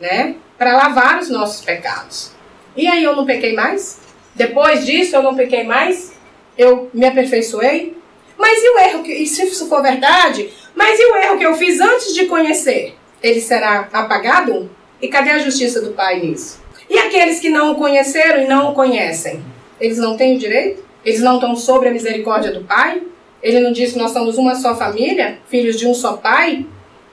[0.00, 0.36] né?
[0.58, 2.32] Para lavar os nossos pecados.
[2.76, 3.98] E aí eu não pequei mais?
[4.34, 6.12] Depois disso eu não pequei mais?
[6.56, 7.96] Eu me aperfeiçoei?
[8.38, 11.46] Mas e o erro que, e se isso for verdade, mas e o erro que
[11.46, 12.94] eu fiz antes de conhecer?
[13.22, 14.70] Ele será apagado?
[15.00, 16.60] E cadê a justiça do Pai nisso?
[16.88, 19.42] E aqueles que não o conheceram e não o conhecem?
[19.80, 20.84] Eles não têm o direito?
[21.04, 23.02] Eles não estão sobre a misericórdia do Pai?
[23.42, 26.66] Ele não diz que nós somos uma só família, filhos de um só Pai?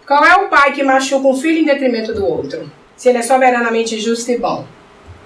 [0.06, 2.70] Qual é o pai que machuca um filho em detrimento do outro?
[2.96, 4.66] Se ele é soberanamente justo e bom.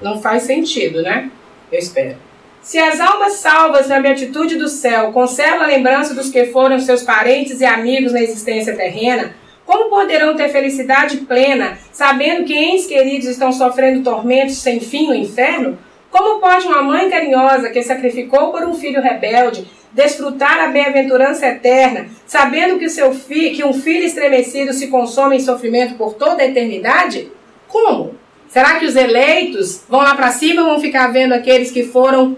[0.02, 1.32] Não faz sentido, né?
[1.72, 2.27] Eu espero.
[2.62, 7.02] Se as almas salvas na beatitude do céu conservam a lembrança dos que foram seus
[7.02, 9.36] parentes e amigos na existência terrena,
[9.66, 15.16] como poderão ter felicidade plena, sabendo que entes queridos estão sofrendo tormentos sem fim no
[15.16, 15.78] inferno?
[16.10, 22.08] Como pode uma mãe carinhosa que sacrificou por um filho rebelde desfrutar a bem-aventurança eterna,
[22.26, 26.46] sabendo que, seu fi que um filho estremecido se consome em sofrimento por toda a
[26.46, 27.32] eternidade?
[27.68, 28.16] Como?
[28.48, 32.38] Será que os eleitos vão lá para cima ou vão ficar vendo aqueles que foram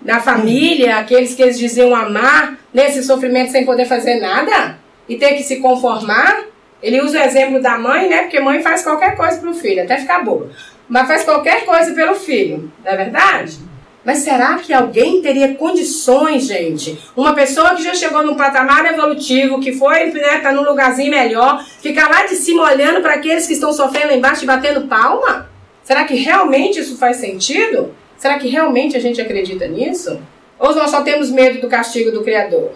[0.00, 4.78] da família, aqueles que eles diziam amar, nesse sofrimento sem poder fazer nada?
[5.08, 6.44] E ter que se conformar?
[6.82, 8.22] Ele usa o exemplo da mãe, né?
[8.22, 10.50] Porque mãe faz qualquer coisa pro filho, até ficar boa.
[10.88, 13.58] Mas faz qualquer coisa pelo filho, não é verdade?
[14.04, 16.98] Mas será que alguém teria condições, gente?
[17.14, 21.62] Uma pessoa que já chegou num patamar evolutivo, que foi, né, tá num lugarzinho melhor,
[21.82, 25.50] ficar lá de cima olhando para aqueles que estão sofrendo embaixo e batendo palma?
[25.82, 27.94] Será que realmente isso faz sentido?
[28.20, 30.20] Será que realmente a gente acredita nisso?
[30.58, 32.72] Ou nós só temos medo do castigo do Criador?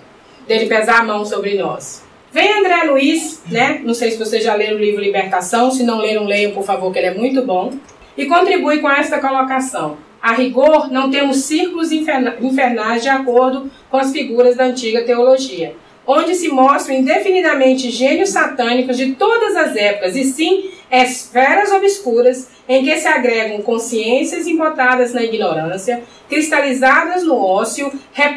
[0.48, 2.02] Dele pesar a mão sobre nós?
[2.32, 3.82] Vem André Luiz, né?
[3.84, 6.90] Não sei se vocês já leram o livro Libertação, se não leram, leiam, por favor,
[6.90, 7.74] que ele é muito bom.
[8.16, 9.98] E contribui com esta colocação.
[10.22, 15.76] A rigor, não temos círculos infernais de acordo com as figuras da antiga teologia,
[16.06, 22.84] onde se mostram indefinidamente gênios satânicos de todas as épocas, e sim esferas obscuras em
[22.84, 27.92] que se agregam consciências embotadas na ignorância, cristalizadas no ócio,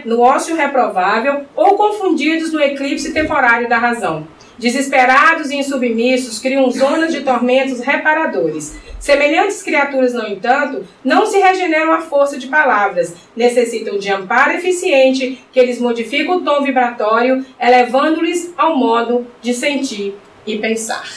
[0.05, 4.27] no ócio reprovável ou confundidos no eclipse temporário da razão.
[4.57, 8.75] Desesperados e insubmissos, criam zonas de tormentos reparadores.
[8.99, 15.39] Semelhantes criaturas, no entanto, não se regeneram à força de palavras, necessitam de amparo eficiente
[15.53, 20.15] que lhes modifica o tom vibratório, elevando-lhes ao modo de sentir
[20.45, 21.07] e pensar.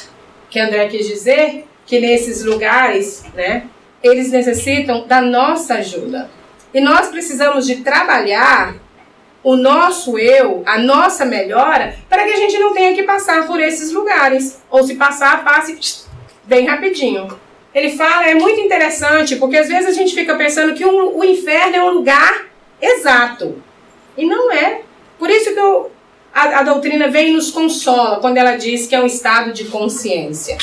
[0.51, 3.65] Que André quis dizer que nesses lugares, né,
[4.01, 6.31] eles necessitam da nossa ajuda.
[6.73, 8.77] E nós precisamos de trabalhar
[9.43, 13.59] o nosso eu, a nossa melhora, para que a gente não tenha que passar por
[13.59, 14.63] esses lugares.
[14.71, 16.07] Ou se passar, passe
[16.45, 17.27] bem rapidinho.
[17.75, 21.25] Ele fala, é muito interessante, porque às vezes a gente fica pensando que um, o
[21.25, 22.47] inferno é um lugar
[22.81, 23.61] exato.
[24.17, 24.83] E não é.
[25.19, 25.91] Por isso que eu,
[26.33, 29.65] a, a doutrina vem e nos consola quando ela diz que é um estado de
[29.65, 30.57] consciência.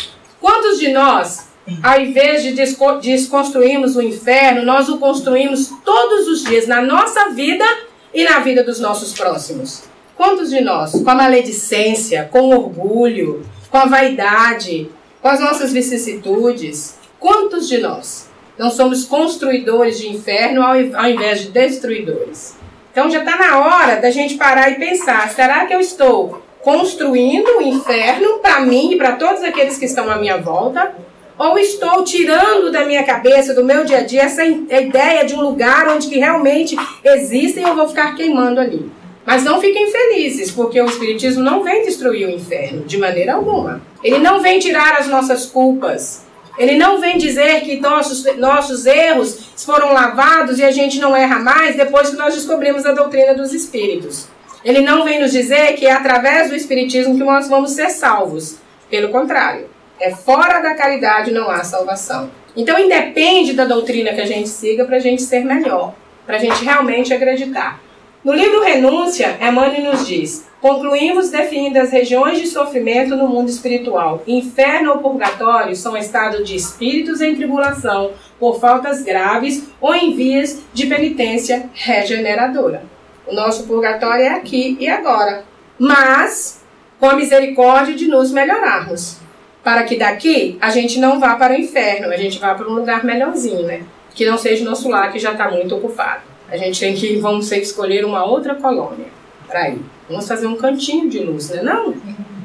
[0.47, 1.45] Quantos de nós,
[1.83, 7.65] ao invés de desconstruirmos o inferno, nós o construímos todos os dias na nossa vida
[8.13, 9.83] e na vida dos nossos próximos?
[10.15, 14.89] Quantos de nós, com a maledicência, com o orgulho, com a vaidade,
[15.21, 21.49] com as nossas vicissitudes, quantos de nós não somos construidores de inferno ao invés de
[21.49, 22.55] destruidores?
[22.89, 27.47] Então já está na hora da gente parar e pensar: será que eu estou construindo
[27.47, 30.93] o um inferno para mim e para todos aqueles que estão à minha volta?
[31.39, 35.39] Ou estou tirando da minha cabeça, do meu dia a dia, essa ideia de um
[35.39, 38.91] lugar onde que realmente existe e eu vou ficar queimando ali?
[39.25, 43.81] Mas não fiquem felizes, porque o Espiritismo não vem destruir o inferno, de maneira alguma.
[44.03, 46.25] Ele não vem tirar as nossas culpas.
[46.57, 51.39] Ele não vem dizer que nossos, nossos erros foram lavados e a gente não erra
[51.39, 54.27] mais depois que nós descobrimos a doutrina dos Espíritos.
[54.67, 58.57] Ele não vem nos dizer que é através do Espiritismo que nós vamos ser salvos.
[58.89, 62.29] Pelo contrário, é fora da caridade não há salvação.
[62.53, 65.95] Então independe da doutrina que a gente siga para a gente ser melhor,
[66.25, 67.81] para a gente realmente acreditar.
[68.21, 74.21] No livro Renúncia, Emmanuel nos diz: concluímos definindo as regiões de sofrimento no mundo espiritual.
[74.27, 80.59] Inferno ou purgatório são estados de espíritos em tribulação por faltas graves ou em vias
[80.73, 82.96] de penitência regeneradora.
[83.27, 85.43] O nosso purgatório é aqui e agora,
[85.77, 86.63] mas
[86.99, 89.17] com a misericórdia de nos melhorarmos,
[89.63, 92.73] para que daqui a gente não vá para o inferno, a gente vá para um
[92.73, 93.83] lugar melhorzinho, né?
[94.15, 96.21] Que não seja o nosso lar que já está muito ocupado.
[96.49, 99.07] A gente tem que, vamos ter que escolher uma outra colônia
[99.45, 99.81] para ir.
[100.09, 101.61] Vamos fazer um cantinho de luz, né?
[101.61, 101.93] Não?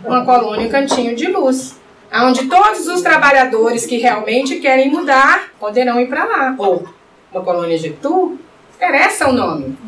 [0.05, 1.81] Uma colônia, um cantinho de luz.
[2.13, 6.55] Onde todos os trabalhadores que realmente querem mudar poderão ir para lá.
[6.59, 6.85] Ou
[7.33, 8.37] uma colônia de tu,
[8.77, 9.79] interessa o nome.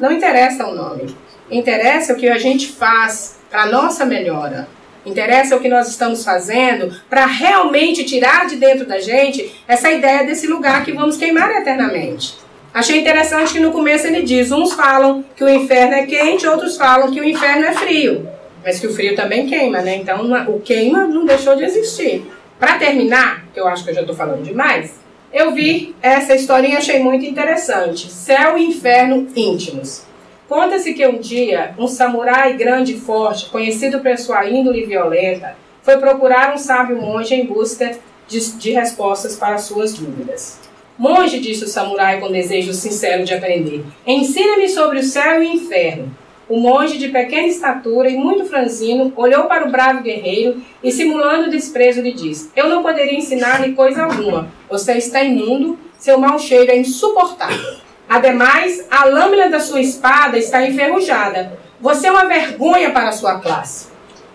[0.00, 1.14] Não interessa o nome.
[1.50, 4.66] Interessa o que a gente faz para nossa melhora.
[5.04, 10.24] Interessa o que nós estamos fazendo para realmente tirar de dentro da gente essa ideia
[10.24, 12.38] desse lugar que vamos queimar eternamente.
[12.72, 16.76] Achei interessante que no começo ele diz: uns falam que o inferno é quente, outros
[16.76, 18.26] falam que o inferno é frio.
[18.64, 19.96] Mas que o frio também queima, né?
[19.96, 22.24] Então o queima não deixou de existir.
[22.58, 24.92] Para terminar, que eu acho que eu já estou falando demais,
[25.32, 28.10] eu vi essa historinha achei muito interessante.
[28.10, 30.02] Céu e inferno íntimos.
[30.48, 35.96] Conta-se que um dia um samurai grande e forte, conhecido por sua índole violenta, foi
[35.98, 40.58] procurar um sábio monge em busca de, de respostas para suas dúvidas.
[40.98, 45.52] Monge, disse o samurai com desejo sincero de aprender, ensina-me sobre o céu e o
[45.54, 46.14] inferno.
[46.50, 51.48] O monge, de pequena estatura e muito franzino, olhou para o bravo guerreiro e, simulando
[51.48, 54.48] desprezo, lhe disse: Eu não poderia ensinar-lhe coisa alguma.
[54.68, 57.76] Você está imundo, seu mau cheiro é insuportável.
[58.08, 61.56] Ademais, a lâmina da sua espada está enferrujada.
[61.80, 63.86] Você é uma vergonha para a sua classe.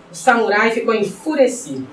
[0.09, 1.85] O samurai ficou enfurecido.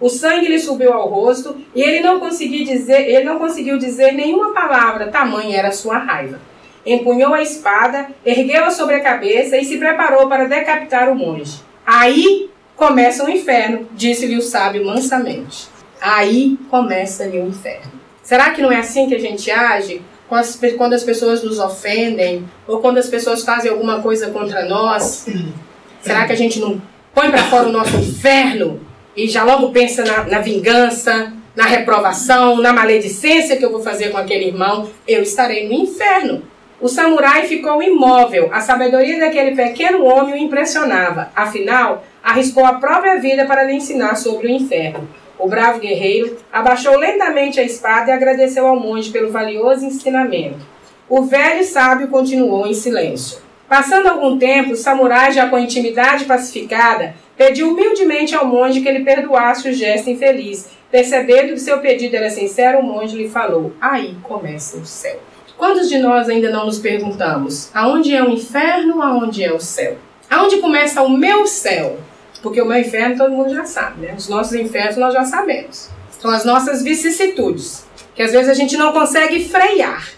[0.00, 4.12] O sangue lhe subiu ao rosto e ele não conseguiu dizer, ele não conseguiu dizer
[4.12, 6.38] nenhuma palavra, tamanha era sua raiva.
[6.86, 11.60] Empunhou a espada, ergueu-a sobre a cabeça e se preparou para decapitar o monge.
[11.86, 15.68] Aí começa o inferno, disse-lhe o sábio mansamente.
[16.00, 17.92] Aí começa-lhe o inferno.
[18.22, 20.02] Será que não é assim que a gente age
[20.76, 25.26] quando as pessoas nos ofendem ou quando as pessoas fazem alguma coisa contra nós?
[26.00, 26.80] Será que a gente não
[27.14, 28.80] põe para fora o nosso inferno
[29.16, 34.10] e já logo pensa na, na vingança, na reprovação, na maledicência que eu vou fazer
[34.10, 36.42] com aquele irmão, eu estarei no inferno.
[36.84, 38.50] O samurai ficou imóvel.
[38.52, 41.30] A sabedoria daquele pequeno homem o impressionava.
[41.34, 45.08] Afinal, arriscou a própria vida para lhe ensinar sobre o inferno.
[45.38, 50.58] O bravo guerreiro abaixou lentamente a espada e agradeceu ao monge pelo valioso ensinamento.
[51.08, 53.38] O velho sábio continuou em silêncio.
[53.66, 59.04] Passando algum tempo, o samurai, já com intimidade pacificada, Pediu humildemente ao monge que ele
[59.04, 60.68] perdoasse o gesto infeliz.
[60.90, 65.18] Percebendo que seu pedido era sincero, o monge lhe falou: Aí começa o céu.
[65.56, 69.98] Quantos de nós ainda não nos perguntamos aonde é o inferno, aonde é o céu?
[70.28, 71.98] Aonde começa o meu céu?
[72.42, 74.14] Porque o meu inferno todo mundo já sabe, né?
[74.16, 75.90] Os nossos infernos nós já sabemos.
[76.20, 80.08] São as nossas vicissitudes, que às vezes a gente não consegue frear.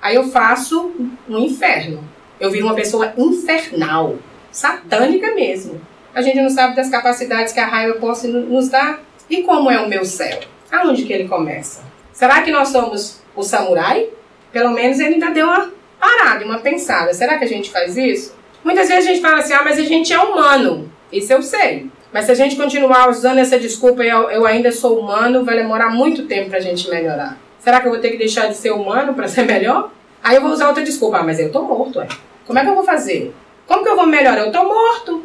[0.00, 0.92] Aí eu faço
[1.28, 2.02] um inferno.
[2.40, 4.16] Eu viro uma pessoa infernal,
[4.50, 5.80] satânica mesmo
[6.18, 9.00] a gente não sabe das capacidades que a raiva possa nos dar.
[9.30, 10.40] E como é o meu céu?
[10.70, 11.82] Aonde que ele começa?
[12.12, 14.08] Será que nós somos o samurai?
[14.52, 17.12] Pelo menos ele ainda deu uma parada, uma pensada.
[17.12, 18.34] Será que a gente faz isso?
[18.64, 20.90] Muitas vezes a gente fala assim, ah, mas a gente é humano.
[21.12, 21.90] Isso eu sei.
[22.12, 25.90] Mas se a gente continuar usando essa desculpa, eu, eu ainda sou humano, vai demorar
[25.90, 27.36] muito tempo pra gente melhorar.
[27.58, 29.90] Será que eu vou ter que deixar de ser humano para ser melhor?
[30.22, 32.08] Aí eu vou usar outra desculpa, ah, mas eu tô morto, é.
[32.46, 33.34] Como é que eu vou fazer?
[33.66, 34.40] Como que eu vou melhorar?
[34.40, 35.22] Eu tô morto.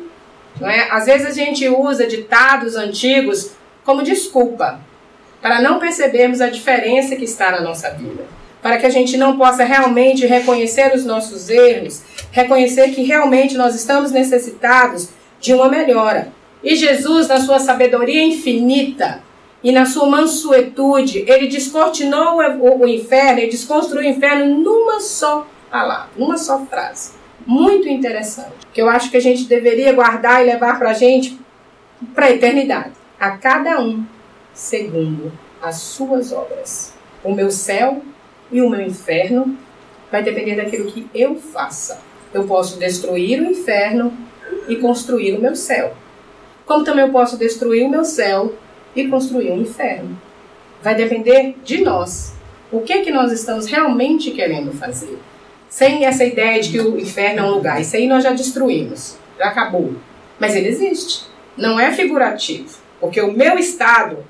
[0.59, 0.89] Não é?
[0.91, 3.51] Às vezes a gente usa ditados antigos
[3.83, 4.79] como desculpa
[5.41, 8.23] para não percebermos a diferença que está na nossa vida.
[8.63, 12.01] Para que a gente não possa realmente reconhecer os nossos erros,
[12.31, 15.09] reconhecer que realmente nós estamos necessitados
[15.39, 16.29] de uma melhora.
[16.63, 19.21] E Jesus, na sua sabedoria infinita
[19.61, 26.09] e na sua mansuetude, ele descortinou o, inferno, ele desconstruiu o inferno numa só palavra,
[26.17, 30.79] numa só frase muito interessante, que eu acho que a gente deveria guardar e levar
[30.79, 31.37] para a gente
[32.15, 32.91] para a eternidade.
[33.19, 34.05] A cada um
[34.53, 36.93] segundo as suas obras.
[37.23, 38.01] O meu céu
[38.53, 39.57] e o meu inferno
[40.11, 41.99] vai depender daquilo que eu faça.
[42.31, 44.13] eu posso destruir o inferno
[44.67, 45.93] e construir o meu céu.
[46.65, 48.53] Como também eu posso destruir o meu céu
[48.95, 50.19] e construir um inferno.
[50.81, 52.33] Vai depender de nós.
[52.71, 55.17] O que que nós estamos realmente querendo fazer?
[55.69, 57.81] Sem essa ideia de que o inferno é um lugar.
[57.81, 59.17] Isso aí nós já destruímos.
[59.37, 59.95] Já acabou.
[60.39, 61.25] Mas ele existe.
[61.57, 62.77] Não é figurativo.
[62.99, 64.23] Porque o meu estado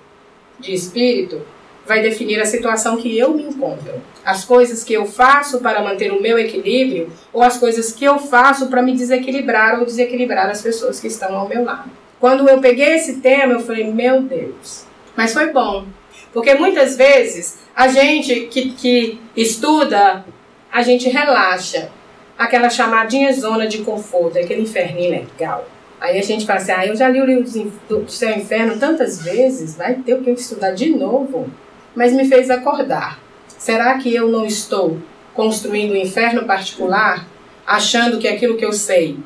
[0.59, 1.41] de espírito
[1.85, 4.01] vai definir a situação que eu me encontro.
[4.25, 8.17] As coisas que eu faço para manter o meu equilíbrio ou as coisas que eu
[8.19, 11.89] faço para me desequilibrar ou desequilibrar as pessoas que estão ao meu lado.
[12.19, 14.85] Quando eu peguei esse tema, eu falei, meu Deus.
[15.15, 15.85] Mas foi bom.
[16.31, 20.25] Porque muitas vezes a gente que, que estuda,
[20.71, 21.89] a gente relaxa.
[22.37, 25.67] Aquela chamadinha zona de conforto, aquele inferninho legal.
[26.01, 27.43] Aí a gente fala assim, ah, eu já li o livro
[27.87, 31.49] do e Inferno tantas vezes, vai ter o que estudar de novo
[31.95, 33.19] mas me fez acordar.
[33.63, 34.97] Será que eu não estou
[35.33, 37.25] construindo um inferno particular,
[37.65, 39.17] achando que aquilo que eu sei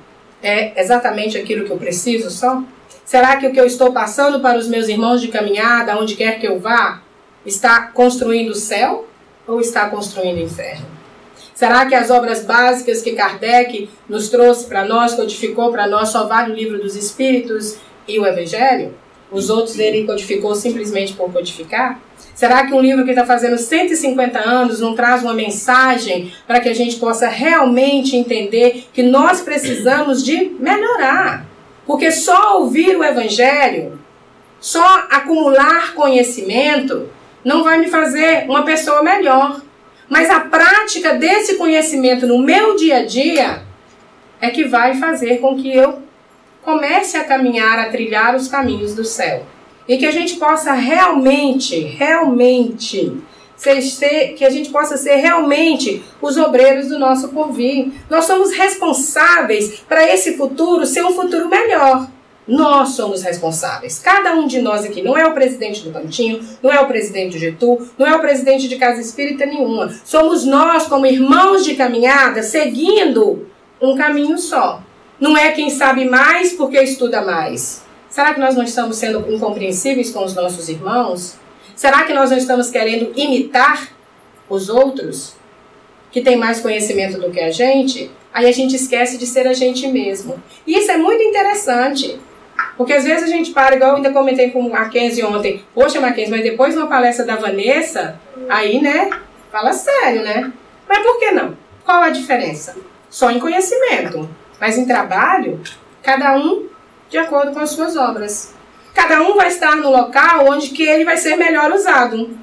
[0.44, 2.62] é exatamente aquilo que eu preciso só?
[3.04, 6.40] Será que o que eu estou passando para os meus irmãos de caminhada, onde quer
[6.40, 7.02] que eu vá,
[7.48, 9.08] está construindo o céu
[9.48, 10.86] ou está construindo o inferno?
[11.56, 16.28] Será que as obras básicas que Kardec nos trouxe para nós, codificou para nós, só
[16.28, 17.78] vale o livro dos Espíritos
[18.08, 18.94] e o Evangelho?
[19.32, 22.00] Os outros ele codificou simplesmente por codificar?
[22.38, 26.70] Será que um livro que está fazendo 150 anos não traz uma mensagem para que
[26.70, 31.48] a gente possa realmente entender que nós precisamos de melhorar?
[31.84, 34.00] Porque só ouvir o Evangelho,
[34.60, 37.10] só acumular conhecimento,
[37.44, 39.60] não vai me fazer uma pessoa melhor.
[40.08, 43.64] Mas a prática desse conhecimento no meu dia a dia
[44.40, 46.04] é que vai fazer com que eu
[46.62, 49.44] comece a caminhar, a trilhar os caminhos do céu
[49.88, 53.18] e que a gente possa realmente, realmente
[53.56, 57.92] ser, que a gente possa ser realmente os obreiros do nosso porvir.
[58.10, 62.08] Nós somos responsáveis para esse futuro ser um futuro melhor.
[62.48, 64.00] Nós somos responsáveis.
[64.00, 65.02] Cada um de nós aqui.
[65.02, 68.22] Não é o presidente do Cantinho, não é o presidente do Getú, não é o
[68.22, 69.94] presidente de casa espírita nenhuma.
[70.06, 73.48] Somos nós, como irmãos de caminhada, seguindo
[73.82, 74.82] um caminho só.
[75.20, 77.86] Não é quem sabe mais porque estuda mais.
[78.18, 81.36] Será que nós não estamos sendo incompreensíveis com os nossos irmãos?
[81.76, 83.89] Será que nós não estamos querendo imitar
[84.49, 85.36] os outros
[86.09, 88.09] que têm mais conhecimento do que a gente?
[88.34, 90.41] Aí a gente esquece de ser a gente mesmo.
[90.65, 92.20] E isso é muito interessante.
[92.76, 95.63] Porque às vezes a gente para, igual eu ainda comentei com o Mackenzie ontem.
[95.76, 99.11] Poxa, Mackenzie, mas depois de uma palestra da Vanessa, aí, né?
[99.51, 100.51] Fala sério, né?
[100.89, 101.55] Mas por que não?
[101.86, 102.76] Qual a diferença?
[103.11, 104.28] Só em conhecimento.
[104.59, 105.61] Mas em trabalho,
[106.01, 106.76] cada um
[107.10, 108.53] de acordo com as suas obras.
[108.93, 112.38] Cada um vai estar no local onde que ele vai ser melhor usado.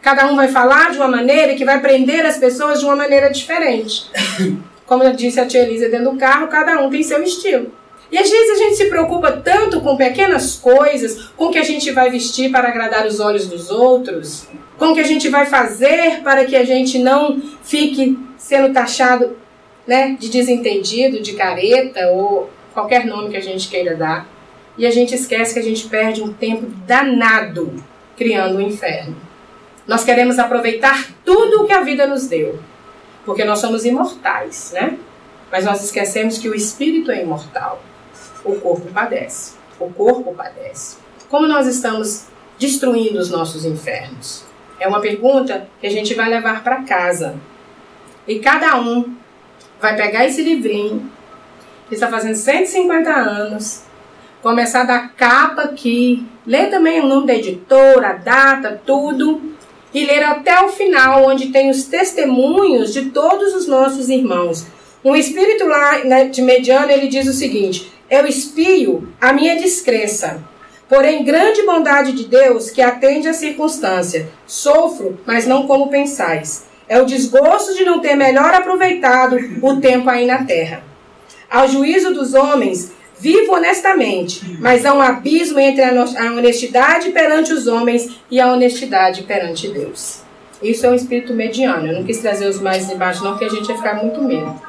[0.00, 3.28] Cada um vai falar de uma maneira que vai prender as pessoas de uma maneira
[3.28, 4.06] diferente.
[4.86, 7.72] Como eu disse a tia Elisa dentro do carro, cada um tem seu estilo.
[8.10, 11.64] E às vezes a gente se preocupa tanto com pequenas coisas, com o que a
[11.64, 14.46] gente vai vestir para agradar os olhos dos outros,
[14.78, 19.36] com o que a gente vai fazer para que a gente não fique sendo taxado
[19.84, 24.28] né, de desentendido, de careta ou qualquer nome que a gente queira dar,
[24.76, 27.82] e a gente esquece que a gente perde um tempo danado
[28.14, 29.16] criando um inferno.
[29.86, 32.60] Nós queremos aproveitar tudo o que a vida nos deu,
[33.24, 34.98] porque nós somos imortais, né?
[35.50, 37.82] Mas nós esquecemos que o espírito é imortal.
[38.44, 39.54] O corpo padece.
[39.80, 40.98] O corpo padece.
[41.30, 42.26] Como nós estamos
[42.58, 44.44] destruindo os nossos infernos?
[44.78, 47.36] É uma pergunta que a gente vai levar para casa.
[48.28, 49.14] E cada um
[49.80, 51.10] vai pegar esse livrinho
[51.94, 53.82] está fazendo 150 anos,
[54.42, 59.40] começar da capa aqui, ler também o nome da editora, a data, tudo,
[59.94, 64.66] e ler até o final, onde tem os testemunhos de todos os nossos irmãos.
[65.04, 70.42] Um espírito lá né, de mediano, ele diz o seguinte: Eu espio a minha descrença.
[70.88, 74.28] Porém, grande bondade de Deus que atende à circunstância.
[74.46, 76.66] Sofro, mas não como pensais.
[76.88, 80.84] É o desgosto de não ter melhor aproveitado o tempo aí na terra.
[81.50, 87.66] Ao juízo dos homens, vivo honestamente, mas há um abismo entre a honestidade perante os
[87.66, 90.20] homens e a honestidade perante Deus.
[90.62, 91.86] Isso é um espírito mediano.
[91.86, 94.60] Eu não quis trazer os mais embaixo, não, porque a gente ia ficar muito medo.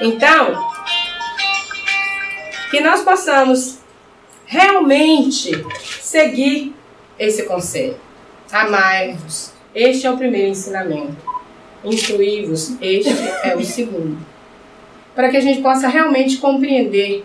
[0.00, 0.58] Então,
[2.70, 3.78] que nós possamos
[4.46, 5.64] realmente
[6.00, 6.74] seguir
[7.18, 7.96] esse conselho.
[8.50, 9.52] Amai-vos.
[9.74, 11.16] Este é o primeiro ensinamento.
[11.84, 12.72] Instruí-vos.
[12.80, 13.14] Este
[13.44, 14.35] é o segundo
[15.16, 17.24] para que a gente possa realmente compreender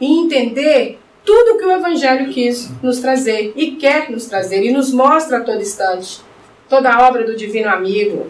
[0.00, 4.92] e entender tudo que o Evangelho quis nos trazer e quer nos trazer e nos
[4.92, 6.20] mostra a todo instante.
[6.68, 8.28] Toda a obra do Divino Amigo,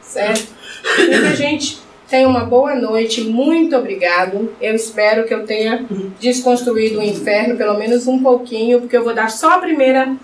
[0.00, 0.48] certo?
[0.98, 1.80] E a gente
[2.10, 4.52] Tenha uma boa noite, muito obrigado.
[4.60, 5.86] Eu espero que eu tenha
[6.18, 10.16] desconstruído o inferno, pelo menos um pouquinho, porque eu vou dar só a primeira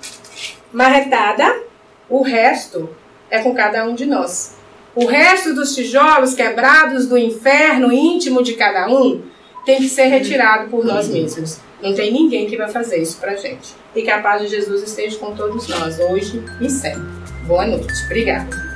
[0.72, 1.62] marretada,
[2.10, 2.90] o resto
[3.30, 4.55] é com cada um de nós.
[4.96, 9.20] O resto dos tijolos quebrados do inferno íntimo de cada um
[9.66, 11.58] tem que ser retirado por nós mesmos.
[11.82, 13.74] Não tem ninguém que vai fazer isso pra gente.
[13.94, 17.02] E que a paz de Jesus esteja com todos nós, hoje e sempre.
[17.46, 17.92] Boa noite.
[18.06, 18.75] Obrigada.